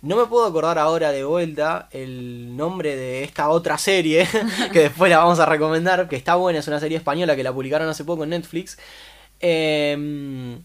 No 0.02 0.16
me 0.16 0.26
puedo 0.26 0.46
acordar 0.46 0.78
ahora 0.78 1.12
de 1.12 1.24
vuelta 1.24 1.90
el 1.92 2.56
nombre 2.56 2.96
de 2.96 3.24
esta 3.24 3.50
otra 3.50 3.78
serie, 3.78 4.28
que 4.74 4.82
después 4.82 5.10
la 5.10 5.20
vamos 5.20 5.40
a 5.40 5.46
recomendar, 5.46 6.08
que 6.08 6.16
está 6.16 6.36
buena, 6.36 6.60
es 6.60 6.68
una 6.68 6.80
serie 6.80 6.98
española 6.98 7.36
que 7.36 7.44
la 7.44 7.54
publicaron 7.54 7.90
hace 7.90 8.04
poco 8.04 8.24
en 8.24 8.32
Netflix. 8.32 8.78
Em, 9.40 10.62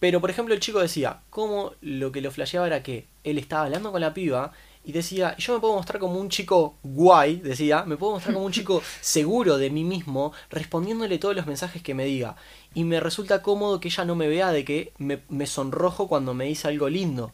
pero 0.00 0.20
por 0.20 0.30
ejemplo 0.30 0.54
el 0.54 0.60
chico 0.60 0.80
decía, 0.80 1.20
cómo 1.30 1.72
lo 1.80 2.10
que 2.10 2.20
lo 2.20 2.30
flasheaba 2.30 2.66
era 2.66 2.82
que 2.82 3.06
él 3.24 3.38
estaba 3.38 3.64
hablando 3.64 3.92
con 3.92 4.00
la 4.00 4.14
piba 4.14 4.52
y 4.84 4.92
decía, 4.92 5.36
yo 5.36 5.54
me 5.54 5.60
puedo 5.60 5.74
mostrar 5.74 6.00
como 6.00 6.18
un 6.18 6.28
chico 6.28 6.74
guay, 6.82 7.36
decía, 7.36 7.84
me 7.84 7.96
puedo 7.96 8.12
mostrar 8.14 8.34
como 8.34 8.46
un 8.46 8.52
chico 8.52 8.82
seguro 9.00 9.56
de 9.58 9.70
mí 9.70 9.84
mismo, 9.84 10.32
respondiéndole 10.50 11.18
todos 11.18 11.36
los 11.36 11.46
mensajes 11.46 11.82
que 11.82 11.94
me 11.94 12.04
diga. 12.04 12.36
Y 12.74 12.84
me 12.84 12.98
resulta 13.00 13.42
cómodo 13.42 13.78
que 13.80 13.88
ella 13.88 14.04
no 14.04 14.14
me 14.16 14.28
vea 14.28 14.50
de 14.50 14.64
que 14.64 14.92
me, 14.98 15.20
me 15.28 15.46
sonrojo 15.46 16.08
cuando 16.08 16.34
me 16.34 16.46
dice 16.46 16.68
algo 16.68 16.88
lindo. 16.88 17.32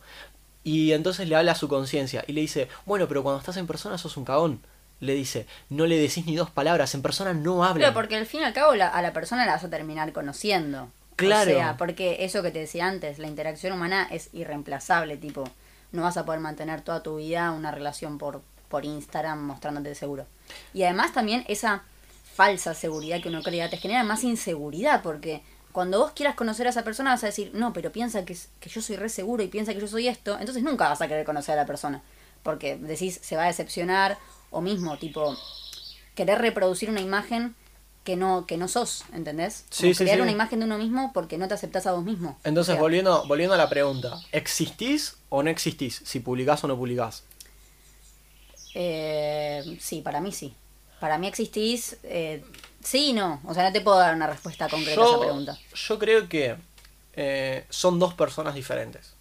Y 0.64 0.92
entonces 0.92 1.28
le 1.28 1.36
habla 1.36 1.52
a 1.52 1.54
su 1.54 1.68
conciencia 1.68 2.24
y 2.26 2.32
le 2.32 2.40
dice, 2.42 2.68
bueno, 2.84 3.08
pero 3.08 3.22
cuando 3.22 3.38
estás 3.40 3.56
en 3.56 3.66
persona 3.66 3.96
sos 3.98 4.16
un 4.16 4.24
cagón. 4.24 4.60
Le 5.00 5.14
dice, 5.14 5.46
no 5.70 5.86
le 5.86 5.96
decís 5.96 6.26
ni 6.26 6.34
dos 6.34 6.50
palabras, 6.50 6.92
en 6.94 7.02
persona 7.02 7.32
no 7.32 7.62
hablan. 7.62 7.78
Claro, 7.78 7.94
porque 7.94 8.16
al 8.16 8.26
fin 8.26 8.40
y 8.40 8.44
al 8.44 8.52
cabo 8.52 8.74
la- 8.74 8.88
a 8.88 9.00
la 9.00 9.12
persona 9.12 9.46
la 9.46 9.52
vas 9.52 9.62
a 9.64 9.70
terminar 9.70 10.12
conociendo. 10.12 10.88
Claro. 11.14 11.52
O 11.52 11.54
sea, 11.54 11.76
porque 11.76 12.24
eso 12.24 12.42
que 12.42 12.50
te 12.50 12.58
decía 12.58 12.86
antes, 12.88 13.18
la 13.20 13.28
interacción 13.28 13.72
humana 13.72 14.08
es 14.10 14.28
irreemplazable, 14.32 15.16
tipo, 15.16 15.44
no 15.92 16.02
vas 16.02 16.16
a 16.16 16.24
poder 16.24 16.40
mantener 16.40 16.82
toda 16.82 17.02
tu 17.02 17.16
vida 17.16 17.50
una 17.52 17.70
relación 17.70 18.18
por, 18.18 18.42
por 18.68 18.84
Instagram 18.84 19.40
mostrándote 19.40 19.94
seguro. 19.94 20.26
Y 20.74 20.82
además 20.82 21.12
también 21.12 21.44
esa 21.48 21.82
falsa 22.34 22.74
seguridad 22.74 23.20
que 23.20 23.28
uno 23.28 23.42
crea 23.42 23.70
te 23.70 23.76
genera 23.76 24.04
más 24.04 24.24
inseguridad, 24.24 25.02
porque 25.02 25.42
cuando 25.72 25.98
vos 25.98 26.12
quieras 26.12 26.34
conocer 26.34 26.66
a 26.66 26.70
esa 26.70 26.84
persona 26.84 27.10
vas 27.10 27.24
a 27.24 27.26
decir, 27.26 27.50
no, 27.54 27.72
pero 27.72 27.92
piensa 27.92 28.24
que, 28.24 28.36
que 28.60 28.70
yo 28.70 28.80
soy 28.80 28.96
re 28.96 29.08
seguro 29.08 29.42
y 29.42 29.48
piensa 29.48 29.74
que 29.74 29.80
yo 29.80 29.88
soy 29.88 30.08
esto, 30.08 30.38
entonces 30.38 30.62
nunca 30.62 30.88
vas 30.88 31.00
a 31.00 31.08
querer 31.08 31.24
conocer 31.24 31.54
a 31.54 31.62
la 31.62 31.66
persona, 31.66 32.02
porque 32.42 32.76
decís, 32.76 33.18
se 33.22 33.36
va 33.36 33.44
a 33.44 33.46
decepcionar, 33.46 34.18
o 34.50 34.60
mismo, 34.60 34.98
tipo, 34.98 35.36
querer 36.14 36.38
reproducir 36.38 36.90
una 36.90 37.00
imagen 37.00 37.54
que 38.04 38.16
no 38.16 38.46
que 38.46 38.56
no 38.56 38.68
sos, 38.68 39.04
¿entendés? 39.12 39.64
Sí, 39.70 39.94
sí, 39.94 40.04
crear 40.04 40.18
sí. 40.18 40.22
una 40.22 40.30
imagen 40.32 40.60
de 40.60 40.66
uno 40.66 40.78
mismo 40.78 41.12
porque 41.12 41.38
no 41.38 41.48
te 41.48 41.54
aceptás 41.54 41.86
a 41.86 41.92
vos 41.92 42.04
mismo. 42.04 42.38
Entonces, 42.44 42.74
O 42.74 42.74
sea, 42.74 42.82
volviendo, 42.82 43.26
volviendo 43.26 43.54
a 43.54 43.58
la 43.58 43.68
pregunta, 43.68 44.18
¿existís 44.32 45.16
o 45.28 45.42
no 45.42 45.50
existís? 45.50 46.00
Si 46.04 46.20
publicás 46.20 46.64
o 46.64 46.68
no 46.68 46.76
publicás. 46.76 47.24
eh, 48.74 49.76
sí, 49.80 50.00
para 50.02 50.20
mí 50.20 50.32
sí. 50.32 50.54
Para 51.00 51.18
mí 51.18 51.26
existís, 51.28 51.96
eh, 52.02 52.44
sí 52.82 53.10
y 53.10 53.12
no. 53.12 53.40
O 53.44 53.54
sea, 53.54 53.64
no 53.64 53.72
te 53.72 53.80
puedo 53.80 53.98
dar 53.98 54.14
una 54.14 54.26
respuesta 54.26 54.68
concreta 54.68 55.02
a 55.02 55.06
esa 55.06 55.18
pregunta. 55.20 55.58
yo 55.74 55.98
creo 55.98 56.28
que 56.28 56.56
eh, 57.14 57.66
son 57.70 57.98
dos 57.98 58.14
personas 58.14 58.54
diferentes. 58.54 59.14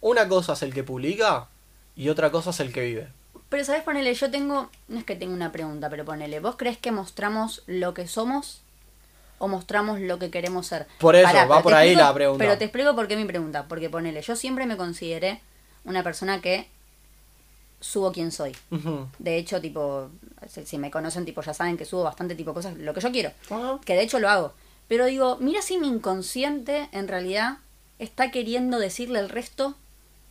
Una 0.00 0.28
cosa 0.28 0.52
es 0.54 0.62
el 0.62 0.72
que 0.74 0.84
publica 0.84 1.48
y 1.96 2.08
otra 2.08 2.30
cosa 2.30 2.50
es 2.50 2.60
el 2.60 2.72
que 2.72 2.80
vive. 2.82 3.08
Pero, 3.48 3.64
¿sabes? 3.64 3.82
Ponele, 3.82 4.12
yo 4.14 4.30
tengo, 4.30 4.70
no 4.88 4.98
es 4.98 5.04
que 5.04 5.16
tengo 5.16 5.32
una 5.32 5.50
pregunta, 5.52 5.88
pero 5.88 6.04
ponele, 6.04 6.38
¿vos 6.40 6.56
crees 6.56 6.76
que 6.78 6.92
mostramos 6.92 7.62
lo 7.66 7.94
que 7.94 8.06
somos 8.06 8.60
o 9.38 9.48
mostramos 9.48 10.00
lo 10.00 10.18
que 10.18 10.30
queremos 10.30 10.66
ser? 10.66 10.86
Por 10.98 11.16
eso, 11.16 11.26
Pará, 11.26 11.46
va 11.46 11.62
por 11.62 11.72
ahí 11.74 11.88
explico- 11.90 12.06
la 12.08 12.14
pregunta. 12.14 12.44
Pero 12.44 12.58
te 12.58 12.64
explico 12.64 12.94
por 12.94 13.08
qué 13.08 13.16
mi 13.16 13.24
pregunta. 13.24 13.64
Porque 13.66 13.88
ponele, 13.88 14.20
yo 14.20 14.36
siempre 14.36 14.66
me 14.66 14.76
consideré 14.76 15.40
una 15.84 16.02
persona 16.02 16.40
que 16.42 16.68
subo 17.80 18.12
quién 18.12 18.32
soy. 18.32 18.54
De 19.18 19.36
hecho, 19.36 19.60
tipo, 19.60 20.10
si, 20.48 20.66
si 20.66 20.78
me 20.78 20.90
conocen, 20.90 21.24
tipo, 21.24 21.40
ya 21.42 21.54
saben 21.54 21.76
que 21.76 21.84
subo 21.84 22.02
bastante 22.04 22.34
tipo 22.34 22.52
cosas, 22.52 22.76
lo 22.76 22.92
que 22.92 23.00
yo 23.00 23.12
quiero. 23.12 23.30
Que 23.84 23.94
de 23.94 24.02
hecho 24.02 24.18
lo 24.18 24.28
hago. 24.28 24.52
Pero 24.88 25.06
digo, 25.06 25.36
mira 25.40 25.62
si 25.62 25.78
mi 25.78 25.86
inconsciente 25.88 26.88
en 26.92 27.08
realidad 27.08 27.58
está 27.98 28.30
queriendo 28.30 28.78
decirle 28.78 29.18
al 29.20 29.28
resto 29.28 29.74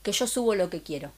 que 0.04 0.12
yo 0.12 0.28
subo 0.28 0.56
lo 0.56 0.70
que 0.70 0.82
quiero. 0.82 1.12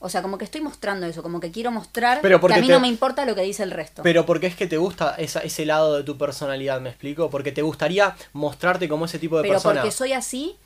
O 0.00 0.08
sea, 0.08 0.22
como 0.22 0.38
que 0.38 0.44
estoy 0.44 0.60
mostrando 0.60 1.06
eso, 1.06 1.22
como 1.24 1.40
que 1.40 1.50
quiero 1.50 1.72
mostrar 1.72 2.20
Pero 2.22 2.40
que 2.40 2.54
a 2.54 2.58
mí 2.58 2.68
te- 2.68 2.72
no 2.72 2.78
me 2.80 2.86
importa 2.86 3.24
lo 3.24 3.34
que 3.34 3.42
dice 3.42 3.64
el 3.64 3.72
resto. 3.72 4.02
Pero 4.02 4.24
porque 4.24 4.46
es 4.46 4.54
que 4.54 4.66
te 4.68 4.76
gusta 4.76 5.14
esa- 5.18 5.40
ese 5.40 5.66
lado 5.66 5.96
de 5.96 6.04
tu 6.04 6.16
personalidad, 6.16 6.80
¿me 6.80 6.90
explico? 6.90 7.30
Porque 7.30 7.50
te 7.50 7.62
gustaría 7.62 8.14
mostrarte 8.32 8.88
como 8.88 9.06
ese 9.06 9.18
tipo 9.18 9.36
de 9.36 9.42
Pero 9.42 9.54
persona. 9.54 9.80
porque 9.80 9.90
soy 9.90 10.12
así 10.12 10.56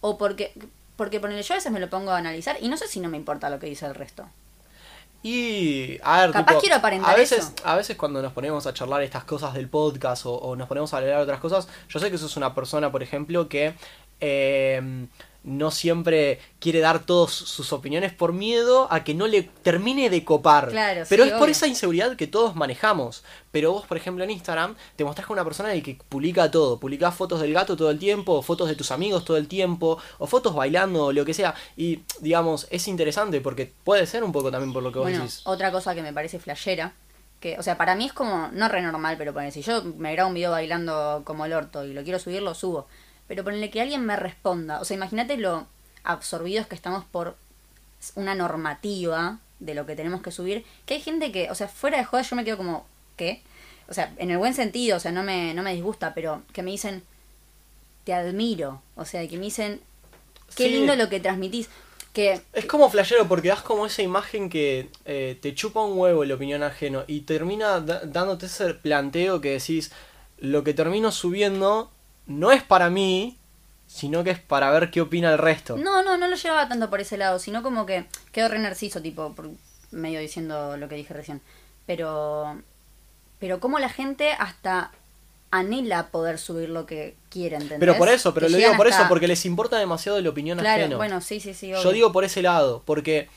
o 0.00 0.18
porque 0.18 0.52
porque 0.96 1.20
ponele 1.20 1.42
yo 1.42 1.54
a 1.54 1.56
veces 1.56 1.72
me 1.72 1.80
lo 1.80 1.88
pongo 1.88 2.10
a 2.10 2.18
analizar 2.18 2.56
y 2.60 2.68
no 2.68 2.76
sé 2.76 2.86
si 2.86 3.00
no 3.00 3.08
me 3.08 3.16
importa 3.16 3.48
lo 3.50 3.58
que 3.58 3.66
dice 3.66 3.86
el 3.86 3.94
resto. 3.94 4.28
Y, 5.22 5.98
a 6.02 6.22
ver, 6.22 6.32
Capaz 6.32 6.48
tipo, 6.52 6.60
quiero 6.60 6.76
aparentar 6.76 7.14
a 7.14 7.16
veces, 7.16 7.38
eso. 7.38 7.52
A 7.64 7.76
veces 7.76 7.96
cuando 7.96 8.20
nos 8.22 8.32
ponemos 8.32 8.66
a 8.66 8.74
charlar 8.74 9.02
estas 9.02 9.22
cosas 9.24 9.54
del 9.54 9.68
podcast 9.68 10.26
o, 10.26 10.34
o 10.34 10.56
nos 10.56 10.66
ponemos 10.68 10.92
a 10.94 11.00
leer 11.00 11.16
otras 11.16 11.38
cosas, 11.40 11.68
yo 11.88 12.00
sé 12.00 12.10
que 12.10 12.18
sos 12.18 12.36
una 12.36 12.54
persona, 12.54 12.90
por 12.90 13.02
ejemplo, 13.04 13.48
que 13.48 13.74
eh, 14.20 15.06
no 15.44 15.70
siempre 15.70 16.40
quiere 16.60 16.80
dar 16.80 17.04
todas 17.04 17.32
sus 17.32 17.72
opiniones 17.72 18.12
por 18.12 18.32
miedo 18.32 18.86
a 18.90 19.02
que 19.02 19.14
no 19.14 19.26
le 19.26 19.42
termine 19.42 20.08
de 20.08 20.24
copar. 20.24 20.68
Claro, 20.68 21.04
Pero 21.08 21.24
sí, 21.24 21.30
es 21.30 21.36
por 21.36 21.50
esa 21.50 21.66
inseguridad 21.66 22.16
que 22.16 22.26
todos 22.26 22.54
manejamos. 22.54 23.24
Pero 23.50 23.72
vos, 23.72 23.86
por 23.86 23.96
ejemplo, 23.96 24.22
en 24.24 24.30
Instagram 24.30 24.76
te 24.96 25.04
mostrás 25.04 25.26
con 25.26 25.34
una 25.34 25.44
persona 25.44 25.70
de 25.70 25.82
que 25.82 25.98
publica 26.08 26.50
todo. 26.50 26.78
Publicás 26.78 27.14
fotos 27.14 27.40
del 27.40 27.52
gato 27.52 27.76
todo 27.76 27.90
el 27.90 27.98
tiempo, 27.98 28.34
o 28.34 28.42
fotos 28.42 28.68
de 28.68 28.76
tus 28.76 28.90
amigos 28.92 29.24
todo 29.24 29.36
el 29.36 29.48
tiempo, 29.48 29.98
o 30.18 30.26
fotos 30.26 30.54
bailando, 30.54 31.06
o 31.06 31.12
lo 31.12 31.24
que 31.24 31.34
sea. 31.34 31.54
Y, 31.76 32.00
digamos, 32.20 32.68
es 32.70 32.86
interesante 32.88 33.40
porque 33.40 33.72
puede 33.84 34.06
ser 34.06 34.22
un 34.24 34.32
poco 34.32 34.50
también 34.50 34.72
por 34.72 34.82
lo 34.82 34.92
que 34.92 34.98
vos 34.98 35.06
Bueno, 35.06 35.24
decís. 35.24 35.42
otra 35.44 35.72
cosa 35.72 35.94
que 35.94 36.02
me 36.02 36.12
parece 36.12 36.38
flashera, 36.38 36.92
que, 37.40 37.58
o 37.58 37.62
sea, 37.62 37.76
para 37.76 37.96
mí 37.96 38.06
es 38.06 38.12
como, 38.12 38.48
no 38.52 38.68
re 38.68 38.80
normal, 38.80 39.16
pero 39.18 39.32
ponele, 39.32 39.50
si 39.50 39.62
yo 39.62 39.82
me 39.82 40.12
grabo 40.12 40.28
un 40.28 40.34
video 40.34 40.52
bailando 40.52 41.22
como 41.24 41.44
el 41.44 41.52
orto 41.52 41.84
y 41.84 41.92
lo 41.92 42.04
quiero 42.04 42.20
subir, 42.20 42.40
lo 42.40 42.54
subo. 42.54 42.86
Pero 43.28 43.44
ponele 43.44 43.70
que 43.70 43.80
alguien 43.80 44.04
me 44.04 44.16
responda, 44.16 44.80
o 44.80 44.84
sea, 44.84 44.96
imagínate 44.96 45.36
lo 45.36 45.66
absorbidos 46.04 46.66
que 46.66 46.74
estamos 46.74 47.04
por 47.04 47.36
una 48.16 48.34
normativa 48.34 49.38
de 49.60 49.74
lo 49.74 49.86
que 49.86 49.94
tenemos 49.96 50.22
que 50.22 50.32
subir, 50.32 50.64
que 50.86 50.94
hay 50.94 51.00
gente 51.00 51.30
que, 51.30 51.50
o 51.50 51.54
sea, 51.54 51.68
fuera 51.68 51.98
de 51.98 52.04
joda 52.04 52.22
yo 52.22 52.34
me 52.36 52.44
quedo 52.44 52.56
como, 52.56 52.84
¿qué? 53.16 53.42
O 53.88 53.94
sea, 53.94 54.12
en 54.16 54.30
el 54.30 54.38
buen 54.38 54.54
sentido, 54.54 54.96
o 54.96 55.00
sea, 55.00 55.12
no 55.12 55.22
me, 55.22 55.54
no 55.54 55.62
me 55.62 55.72
disgusta, 55.74 56.14
pero 56.14 56.42
que 56.52 56.62
me 56.62 56.72
dicen, 56.72 57.02
te 58.04 58.12
admiro, 58.12 58.82
o 58.96 59.04
sea, 59.04 59.26
que 59.28 59.36
me 59.36 59.44
dicen, 59.44 59.80
qué 60.56 60.64
Sí. 60.64 60.70
lindo 60.70 60.96
lo 60.96 61.08
que 61.08 61.20
transmitís, 61.20 61.68
que 62.12 62.42
Es 62.52 62.64
como 62.66 62.90
flashero 62.90 63.28
porque 63.28 63.48
das 63.48 63.62
como 63.62 63.86
esa 63.86 64.02
imagen 64.02 64.50
que 64.50 64.88
eh, 65.04 65.38
te 65.40 65.54
chupa 65.54 65.80
un 65.82 65.96
huevo 65.96 66.24
la 66.24 66.34
opinión 66.34 66.62
ajeno 66.62 67.04
y 67.06 67.20
termina 67.20 67.80
dándote 67.80 68.46
ese 68.46 68.74
planteo 68.74 69.40
que 69.40 69.52
decís, 69.52 69.92
lo 70.38 70.64
que 70.64 70.74
termino 70.74 71.12
subiendo 71.12 71.90
no 72.26 72.52
es 72.52 72.62
para 72.62 72.90
mí, 72.90 73.36
sino 73.86 74.24
que 74.24 74.30
es 74.30 74.38
para 74.38 74.70
ver 74.70 74.90
qué 74.90 75.00
opina 75.00 75.32
el 75.32 75.38
resto. 75.38 75.76
No, 75.76 76.02
no, 76.02 76.16
no 76.16 76.28
lo 76.28 76.36
llevaba 76.36 76.68
tanto 76.68 76.88
por 76.88 77.00
ese 77.00 77.16
lado, 77.16 77.38
sino 77.38 77.62
como 77.62 77.84
que 77.86 78.06
quedó 78.32 78.48
re 78.48 78.58
narciso, 78.58 79.02
tipo, 79.02 79.34
por 79.34 79.50
medio 79.90 80.20
diciendo 80.20 80.76
lo 80.76 80.88
que 80.88 80.94
dije 80.94 81.12
recién. 81.12 81.40
Pero, 81.86 82.60
pero 83.38 83.60
como 83.60 83.78
la 83.78 83.88
gente 83.88 84.32
hasta 84.32 84.90
anhela 85.50 86.06
poder 86.08 86.38
subir 86.38 86.70
lo 86.70 86.86
que 86.86 87.14
quiere, 87.28 87.56
¿entendés? 87.56 87.80
Pero 87.80 87.98
por 87.98 88.08
eso, 88.08 88.32
pero 88.32 88.46
Que 88.46 88.52
lo 88.52 88.58
digo 88.58 88.74
por 88.76 88.86
eso, 88.86 89.04
porque 89.08 89.28
les 89.28 89.44
importa 89.44 89.76
demasiado 89.78 90.18
la 90.20 90.30
opinión 90.30 90.58
Claro, 90.58 90.80
ajeno. 90.84 90.96
bueno, 90.96 91.20
sí, 91.20 91.40
sí, 91.40 91.52
sí. 91.52 91.70
Yo 91.70 91.92
digo 91.92 92.10
por 92.12 92.24
ese 92.24 92.40
lado, 92.40 92.82
porque, 92.86 93.28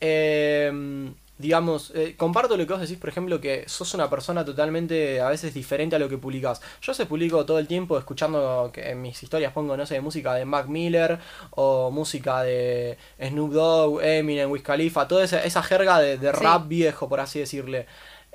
eh, 0.00 1.10
digamos, 1.36 1.90
eh, 1.94 2.14
comparto 2.16 2.56
lo 2.56 2.66
que 2.66 2.72
vos 2.72 2.80
decís, 2.82 2.96
por 2.98 3.08
ejemplo, 3.08 3.40
que 3.40 3.64
sos 3.68 3.92
una 3.94 4.08
persona 4.08 4.44
totalmente 4.44 5.20
a 5.20 5.28
veces 5.28 5.52
diferente 5.52 5.96
a 5.96 5.98
lo 5.98 6.08
que 6.08 6.16
publicás. 6.16 6.60
Yo 6.80 6.92
veces 6.92 7.06
publico 7.06 7.44
todo 7.44 7.58
el 7.58 7.66
tiempo 7.66 7.98
escuchando 7.98 8.70
que 8.72 8.90
en 8.90 9.02
mis 9.02 9.20
historias 9.22 9.52
pongo, 9.52 9.76
no 9.76 9.84
sé, 9.84 10.00
música 10.00 10.34
de 10.34 10.44
Mac 10.44 10.66
Miller 10.68 11.18
o 11.50 11.90
música 11.90 12.42
de 12.42 12.96
Snoop 13.20 13.52
Dogg, 13.52 14.02
Eminem, 14.02 14.50
Wiz 14.50 14.62
Khalifa, 14.62 15.08
toda 15.08 15.24
esa, 15.24 15.42
esa 15.44 15.62
jerga 15.62 15.98
de, 15.98 16.18
de 16.18 16.32
Sí. 16.32 16.38
rap 16.42 16.68
viejo, 16.68 17.08
por 17.08 17.18
así 17.20 17.40
decirle. 17.40 17.86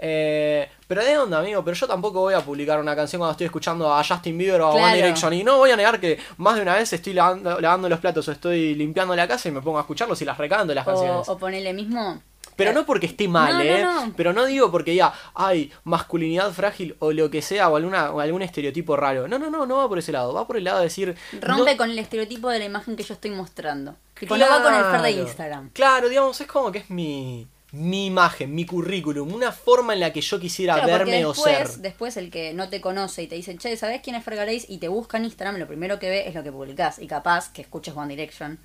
Eh, 0.01 0.69
pero 0.87 1.03
de 1.03 1.17
onda, 1.17 1.39
amigo, 1.39 1.63
pero 1.63 1.75
yo 1.75 1.85
tampoco 1.87 2.21
voy 2.21 2.33
a 2.33 2.39
publicar 2.39 2.79
una 2.79 2.95
canción 2.95 3.19
cuando 3.19 3.31
estoy 3.31 3.45
escuchando 3.47 3.93
a 3.93 4.01
Justin 4.03 4.37
Bieber 4.37 4.61
o 4.61 4.67
a 4.67 4.73
One. 4.73 4.95
Direction. 4.95 5.33
Y 5.33 5.43
no 5.43 5.57
voy 5.57 5.71
a 5.71 5.75
negar 5.75 5.99
que 5.99 6.17
más 6.37 6.55
de 6.55 6.61
una 6.61 6.75
vez 6.75 6.91
estoy 6.93 7.13
lavando, 7.13 7.59
lavando 7.59 7.89
los 7.89 7.99
platos 7.99 8.25
o 8.29 8.31
estoy 8.31 8.75
limpiando 8.75 9.13
la 9.15 9.27
casa 9.27 9.49
y 9.49 9.51
me 9.51 9.61
pongo 9.61 9.77
a 9.77 9.81
escucharlos 9.81 10.21
y 10.21 10.25
las 10.25 10.37
recanto 10.37 10.73
las 10.73 10.87
O, 10.87 10.91
canciones. 10.91 11.27
o 11.29 11.37
ponele 11.37 11.73
mismo. 11.73 12.21
Pero 12.59 12.73
no 12.73 12.85
porque 12.85 13.07
esté 13.07 13.27
mal, 13.27 13.53
No, 13.55 13.61
¿eh? 13.63 13.81
no. 13.81 14.13
Pero 14.15 14.33
no 14.33 14.45
digo 14.45 14.69
porque 14.71 14.93
ya 14.93 15.11
hay 15.33 15.71
masculinidad 15.83 16.51
frágil 16.51 16.95
o 16.99 17.11
lo 17.11 17.31
que 17.31 17.41
sea 17.41 17.69
o, 17.69 17.75
alguna, 17.75 18.11
o 18.11 18.19
algún 18.19 18.41
estereotipo 18.43 18.95
raro. 18.95 19.27
No, 19.27 19.39
no, 19.39 19.49
no, 19.49 19.65
no 19.65 19.77
va 19.77 19.87
por 19.89 19.97
ese 19.99 20.11
lado. 20.11 20.33
Va 20.33 20.45
por 20.45 20.57
el 20.57 20.63
lado 20.65 20.77
de 20.79 20.83
decir. 20.85 21.15
Rompe 21.41 21.75
con 21.77 21.89
el 21.89 21.97
estereotipo 21.97 22.49
de 22.49 22.59
la 22.59 22.65
imagen 22.65 22.95
que 22.95 23.03
yo 23.03 23.13
estoy 23.15 23.31
mostrando. 23.31 23.95
Tipo, 24.19 24.37
no 24.37 24.45
va 24.47 24.61
con 24.61 24.73
el 24.73 24.83
fer 24.83 25.01
de 25.01 25.11
Claro. 25.13 25.27
Instagram. 25.27 25.69
Claro, 25.71 26.09
digamos, 26.09 26.39
es 26.41 26.47
como 26.47 26.71
que 26.71 26.79
es 26.79 26.89
mi, 26.89 27.47
mi 27.71 28.07
imagen, 28.07 28.53
mi 28.53 28.65
currículum, 28.65 29.33
una 29.33 29.51
forma 29.53 29.93
en 29.93 30.01
la 30.01 30.11
que 30.11 30.19
yo 30.21 30.39
quisiera 30.39 30.73
Claro, 30.73 30.87
verme 30.89 31.25
o 31.25 31.33
ser. 31.33 31.69
después 31.77 32.17
el 32.17 32.29
que 32.29 32.53
no 32.53 32.67
te 32.69 32.81
conoce 32.81 33.23
y 33.23 33.27
te 33.27 33.35
dice, 33.35 33.55
che, 33.57 33.77
¿sabés 33.77 34.01
quién 34.01 34.15
es 34.17 34.23
Fergareis? 34.25 34.65
Y 34.69 34.79
te 34.79 34.87
busca 34.89 35.17
en 35.17 35.25
Instagram, 35.25 35.57
lo 35.57 35.67
primero 35.67 35.99
que 35.99 36.09
ve 36.09 36.27
es 36.27 36.35
lo 36.35 36.43
que 36.43 36.51
publicás. 36.51 36.99
Y 36.99 37.07
capaz 37.07 37.53
que 37.53 37.61
escuches 37.61 37.95
One 37.95 38.09
Direction. 38.13 38.59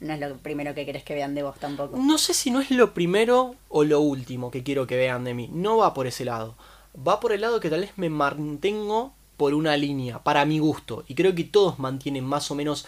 No 0.00 0.14
es 0.14 0.20
lo 0.20 0.36
primero 0.38 0.74
que 0.74 0.86
querés 0.86 1.04
que 1.04 1.14
vean 1.14 1.34
de 1.34 1.42
vos 1.42 1.58
tampoco. 1.58 1.96
No 1.98 2.16
sé 2.16 2.32
si 2.32 2.50
no 2.50 2.60
es 2.60 2.70
lo 2.70 2.94
primero 2.94 3.54
o 3.68 3.84
lo 3.84 4.00
último 4.00 4.50
que 4.50 4.62
quiero 4.62 4.86
que 4.86 4.96
vean 4.96 5.24
de 5.24 5.34
mí. 5.34 5.50
No 5.52 5.76
va 5.76 5.92
por 5.92 6.06
ese 6.06 6.24
lado. 6.24 6.56
Va 6.96 7.20
por 7.20 7.32
el 7.32 7.42
lado 7.42 7.60
que 7.60 7.70
tal 7.70 7.80
vez 7.80 7.92
me 7.96 8.08
mantengo 8.08 9.12
por 9.36 9.54
una 9.54 9.76
línea, 9.76 10.18
para 10.18 10.44
mi 10.44 10.58
gusto. 10.58 11.04
Y 11.06 11.14
creo 11.14 11.34
que 11.34 11.44
todos 11.44 11.78
mantienen 11.78 12.24
más 12.24 12.50
o 12.50 12.54
menos 12.54 12.86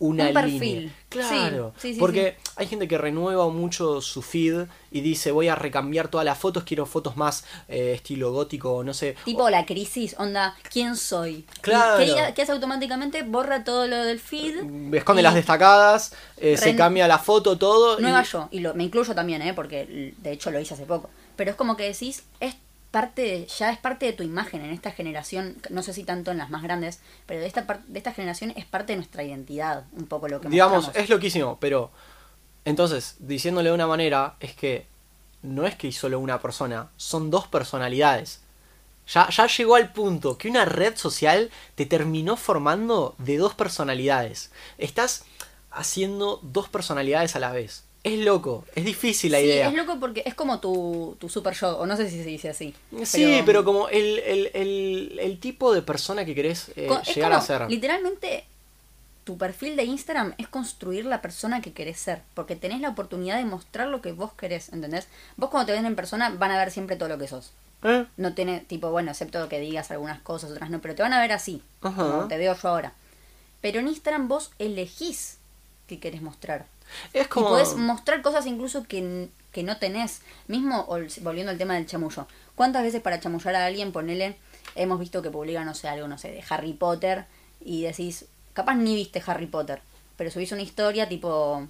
una 0.00 0.28
Un 0.28 0.34
perfil. 0.34 0.60
línea. 0.80 0.94
Claro. 1.08 1.72
Sí, 1.76 1.88
sí, 1.88 1.94
sí, 1.94 2.00
porque 2.00 2.36
hay 2.56 2.66
gente 2.66 2.86
que 2.86 2.98
renueva 2.98 3.48
mucho 3.48 4.00
su 4.00 4.22
feed 4.22 4.66
y 4.92 5.00
dice 5.00 5.32
voy 5.32 5.48
a 5.48 5.54
recambiar 5.54 6.08
todas 6.08 6.24
las 6.24 6.38
fotos, 6.38 6.62
quiero 6.64 6.86
fotos 6.86 7.16
más 7.16 7.44
eh, 7.68 7.92
estilo 7.94 8.32
gótico, 8.32 8.84
no 8.84 8.94
sé. 8.94 9.16
Tipo 9.24 9.48
la 9.50 9.64
crisis, 9.66 10.14
onda, 10.18 10.54
¿quién 10.70 10.96
soy? 10.96 11.32
Y 11.32 11.44
Claro. 11.62 11.98
¿Qué, 12.04 12.34
qué 12.34 12.42
hace 12.42 12.52
automáticamente? 12.52 13.22
Borra 13.22 13.64
todo 13.64 13.86
lo 13.88 13.96
del 14.04 14.20
feed. 14.20 14.94
Esconde 14.94 15.22
y 15.22 15.24
las 15.24 15.34
destacadas, 15.34 16.12
eh, 16.36 16.56
se 16.56 16.76
cambia 16.76 17.08
la 17.08 17.18
foto, 17.18 17.58
todo. 17.58 17.98
y- 17.98 18.02
Nueva 18.02 18.22
yo. 18.22 18.48
Y 18.52 18.60
lo, 18.60 18.74
me 18.74 18.84
incluyo 18.84 19.14
también, 19.14 19.42
¿eh? 19.42 19.54
Porque 19.54 20.14
de 20.16 20.32
hecho 20.32 20.50
lo 20.50 20.60
hice 20.60 20.74
hace 20.74 20.84
poco. 20.86 21.10
Pero 21.36 21.50
es 21.50 21.56
como 21.56 21.76
que 21.76 21.84
decís, 21.84 22.22
es 22.40 22.54
parte 23.00 23.22
de- 23.22 23.46
ya 23.46 23.70
es 23.70 23.78
parte 23.78 24.06
de 24.06 24.12
tu 24.12 24.22
imagen 24.22 24.60
en 24.62 24.70
esta 24.72 24.90
generación, 24.92 25.56
no 25.70 25.82
sé 25.82 25.92
si 25.92 26.04
tanto 26.04 26.30
en 26.30 26.38
las 26.38 26.50
más 26.50 26.62
grandes, 26.62 27.00
pero 27.26 27.40
de 27.40 27.46
esta, 27.46 27.62
de 27.86 27.98
esta 27.98 28.12
generación 28.12 28.52
es 28.56 28.64
parte 28.64 28.92
de 28.92 28.96
nuestra 28.96 29.22
identidad, 29.22 29.84
un 29.92 30.06
poco 30.06 30.26
lo 30.28 30.40
que 30.40 30.48
digamos, 30.48 30.84
mostramos. 30.84 31.02
es 31.04 31.08
loquísimo, 31.10 31.58
pero 31.60 31.90
entonces, 32.64 33.16
diciéndole 33.20 33.68
de 33.70 33.74
una 33.74 33.86
manera, 33.86 34.34
es 34.40 34.54
que 34.54 34.86
no 35.42 35.66
es 35.66 35.74
que 35.76 35.90
solo 35.92 36.18
una 36.18 36.40
persona, 36.40 36.88
son 36.96 37.30
dos 37.30 37.46
personalidades. 37.46 38.40
Ya, 39.14 39.28
ya 39.30 39.46
llegó 39.46 39.76
al 39.76 39.92
punto 39.92 40.36
que 40.36 40.48
una 40.50 40.64
red 40.66 40.96
social 40.96 41.50
te 41.76 41.86
terminó 41.86 42.36
formando 42.36 43.14
de 43.18 43.38
dos 43.38 43.54
personalidades. 43.54 44.50
Estás 44.76 45.24
haciendo 45.70 46.40
dos 46.42 46.68
personalidades 46.68 47.34
a 47.36 47.38
la 47.38 47.52
vez. 47.52 47.84
Es 48.04 48.18
loco, 48.20 48.64
es 48.74 48.84
difícil 48.84 49.32
la 49.32 49.38
sí, 49.38 49.44
idea. 49.44 49.68
es 49.68 49.74
loco 49.74 49.98
porque 49.98 50.22
es 50.24 50.34
como 50.34 50.60
tu, 50.60 51.16
tu 51.18 51.28
super 51.28 51.52
yo, 51.54 51.78
o 51.78 51.86
no 51.86 51.96
sé 51.96 52.08
si 52.08 52.18
se 52.18 52.28
dice 52.28 52.48
así. 52.48 52.74
Sí, 53.04 53.42
pero 53.44 53.64
como 53.64 53.88
el, 53.88 54.18
el, 54.20 54.50
el, 54.54 55.18
el 55.20 55.40
tipo 55.40 55.74
de 55.74 55.82
persona 55.82 56.24
que 56.24 56.34
querés 56.34 56.68
eh, 56.76 56.88
es 57.02 57.14
llegar 57.14 57.32
como, 57.32 57.42
a 57.42 57.44
ser. 57.44 57.68
Literalmente, 57.68 58.44
tu 59.24 59.36
perfil 59.36 59.76
de 59.76 59.84
Instagram 59.84 60.34
es 60.38 60.48
construir 60.48 61.04
la 61.04 61.20
persona 61.20 61.60
que 61.60 61.72
querés 61.72 61.98
ser. 61.98 62.22
Porque 62.34 62.56
tenés 62.56 62.80
la 62.80 62.88
oportunidad 62.88 63.36
de 63.36 63.44
mostrar 63.44 63.88
lo 63.88 64.00
que 64.00 64.12
vos 64.12 64.32
querés, 64.32 64.72
¿entendés? 64.72 65.08
Vos 65.36 65.50
cuando 65.50 65.66
te 65.66 65.72
ven 65.72 65.84
en 65.84 65.96
persona 65.96 66.30
van 66.30 66.52
a 66.52 66.56
ver 66.56 66.70
siempre 66.70 66.96
todo 66.96 67.08
lo 67.08 67.18
que 67.18 67.28
sos. 67.28 67.52
¿Eh? 67.82 68.06
No 68.16 68.32
tiene, 68.32 68.60
tipo, 68.60 68.90
bueno, 68.90 69.10
excepto 69.10 69.48
que 69.48 69.60
digas 69.60 69.90
algunas 69.90 70.20
cosas, 70.20 70.50
otras 70.52 70.70
no, 70.70 70.80
pero 70.80 70.94
te 70.94 71.02
van 71.02 71.12
a 71.12 71.20
ver 71.20 71.32
así, 71.32 71.62
Ajá. 71.82 72.02
como 72.02 72.28
te 72.28 72.38
veo 72.38 72.56
yo 72.56 72.68
ahora. 72.68 72.92
Pero 73.60 73.80
en 73.80 73.88
Instagram 73.88 74.28
vos 74.28 74.50
elegís 74.58 75.38
qué 75.88 75.98
querés 75.98 76.22
mostrar. 76.22 76.66
Es 77.12 77.26
como... 77.26 77.48
Y 77.48 77.50
podés 77.50 77.74
mostrar 77.74 78.22
cosas 78.22 78.46
incluso 78.46 78.84
que, 78.84 79.28
que 79.50 79.62
no 79.64 79.78
tenés. 79.78 80.20
Mismo, 80.46 80.86
ol- 80.86 81.08
volviendo 81.22 81.50
al 81.50 81.58
tema 81.58 81.74
del 81.74 81.86
chamullo. 81.86 82.28
¿Cuántas 82.54 82.84
veces 82.84 83.02
para 83.02 83.18
chamullar 83.18 83.56
a 83.56 83.66
alguien, 83.66 83.90
ponele, 83.90 84.36
hemos 84.76 85.00
visto 85.00 85.20
que 85.22 85.30
publica, 85.30 85.64
no 85.64 85.74
sé, 85.74 85.88
algo, 85.88 86.06
no 86.06 86.18
sé, 86.18 86.30
de 86.30 86.44
Harry 86.48 86.72
Potter 86.74 87.24
y 87.60 87.82
decís, 87.82 88.26
capaz 88.52 88.74
ni 88.76 88.94
viste 88.94 89.22
Harry 89.26 89.46
Potter, 89.46 89.82
pero 90.16 90.30
subís 90.30 90.52
una 90.52 90.62
historia 90.62 91.08
tipo, 91.08 91.66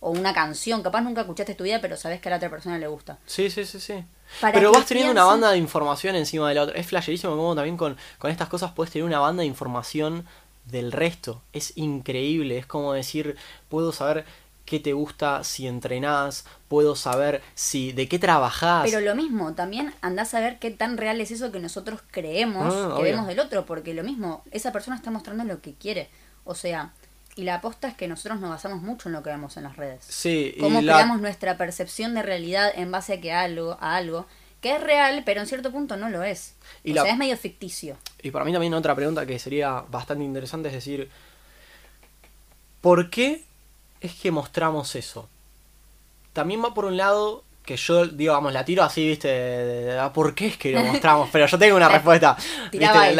o 0.00 0.10
una 0.10 0.32
canción, 0.32 0.82
capaz 0.82 1.00
nunca 1.02 1.22
escuchaste 1.22 1.54
tu 1.54 1.64
vida, 1.64 1.80
pero 1.80 1.96
sabes 1.96 2.20
que 2.20 2.28
a 2.28 2.30
la 2.30 2.36
otra 2.36 2.50
persona 2.50 2.78
le 2.78 2.86
gusta. 2.86 3.18
Sí, 3.26 3.50
sí, 3.50 3.64
sí, 3.64 3.80
sí. 3.80 4.04
Para 4.40 4.52
Pero 4.54 4.70
que 4.72 4.78
vas 4.78 4.86
teniendo 4.86 5.12
una 5.12 5.24
banda 5.24 5.50
de 5.50 5.58
información 5.58 6.14
encima 6.16 6.48
de 6.48 6.54
la 6.54 6.62
otra. 6.62 6.78
Es 6.78 6.86
flasherísimo 6.86 7.36
como 7.36 7.54
también 7.54 7.76
con, 7.76 7.96
con 8.18 8.30
estas 8.30 8.48
cosas 8.48 8.72
puedes 8.72 8.92
tener 8.92 9.04
una 9.04 9.18
banda 9.18 9.40
de 9.40 9.46
información 9.46 10.24
del 10.70 10.92
resto. 10.92 11.42
Es 11.52 11.72
increíble. 11.76 12.58
Es 12.58 12.66
como 12.66 12.92
decir, 12.92 13.36
puedo 13.68 13.92
saber 13.92 14.24
qué 14.64 14.78
te 14.78 14.92
gusta 14.92 15.42
si 15.42 15.66
entrenás, 15.66 16.44
puedo 16.68 16.94
saber 16.94 17.42
si 17.54 17.90
de 17.92 18.08
qué 18.08 18.18
trabajás. 18.20 18.84
Pero 18.84 19.00
lo 19.00 19.14
mismo, 19.16 19.54
también 19.54 19.92
andás 20.00 20.32
a 20.34 20.40
ver 20.40 20.58
qué 20.60 20.70
tan 20.70 20.96
real 20.96 21.20
es 21.20 21.32
eso 21.32 21.50
que 21.50 21.58
nosotros 21.58 22.00
creemos 22.12 22.72
Ah, 22.72 22.86
que 22.88 22.92
obvio. 22.94 23.02
vemos 23.02 23.26
del 23.26 23.40
otro, 23.40 23.66
porque 23.66 23.94
lo 23.94 24.04
mismo, 24.04 24.44
esa 24.52 24.70
persona 24.70 24.96
está 24.96 25.10
mostrando 25.10 25.42
lo 25.44 25.60
que 25.60 25.74
quiere. 25.74 26.08
O 26.44 26.54
sea, 26.54 26.92
y 27.34 27.42
la 27.42 27.56
aposta 27.56 27.88
es 27.88 27.94
que 27.96 28.06
nosotros 28.06 28.38
nos 28.40 28.50
basamos 28.50 28.80
mucho 28.82 29.08
en 29.08 29.14
lo 29.14 29.22
que 29.24 29.30
vemos 29.30 29.56
en 29.56 29.64
las 29.64 29.76
redes. 29.76 30.04
Sí, 30.08 30.52
y 30.56 30.60
Cómo 30.60 30.80
la- 30.82 30.92
creamos 30.94 31.20
nuestra 31.20 31.56
percepción 31.56 32.14
de 32.14 32.22
realidad 32.22 32.70
en 32.74 32.92
base 32.92 33.14
a 33.14 33.20
que 33.20 33.32
algo, 33.32 33.76
a 33.80 33.96
algo 33.96 34.26
que 34.60 34.76
es 34.76 34.82
real, 34.82 35.22
pero 35.24 35.40
en 35.40 35.46
cierto 35.46 35.70
punto 35.72 35.96
no 35.96 36.08
lo 36.10 36.22
es. 36.22 36.54
Y 36.84 36.92
o 36.92 36.94
la- 36.96 37.02
sea, 37.02 37.12
es 37.12 37.18
medio 37.18 37.36
ficticio. 37.36 37.96
Y 38.22 38.30
para 38.30 38.44
mí 38.44 38.52
también 38.52 38.74
otra 38.74 38.94
pregunta 38.94 39.24
que 39.26 39.38
sería 39.38 39.84
bastante 39.90 40.24
interesante 40.24 40.68
es 40.68 40.74
decir, 40.74 41.08
¿por 42.80 43.10
qué 43.10 43.42
es 44.00 44.14
que 44.14 44.30
mostramos 44.30 44.94
eso? 44.94 45.28
También 46.32 46.62
va 46.62 46.74
por 46.74 46.84
un 46.84 46.96
lado 46.96 47.44
que 47.64 47.76
yo, 47.76 48.06
digamos, 48.06 48.52
la 48.52 48.64
tiro 48.64 48.82
así, 48.82 49.06
viste, 49.08 49.28
de- 49.28 49.64
de- 49.64 49.84
de- 49.84 49.98
ah, 49.98 50.12
¿por 50.12 50.34
qué 50.34 50.48
es 50.48 50.56
que 50.56 50.72
lo 50.72 50.82
mostramos? 50.82 51.28
Pero 51.30 51.46
yo 51.46 51.58
tengo 51.58 51.76
una 51.76 51.88
respuesta, 51.98 52.36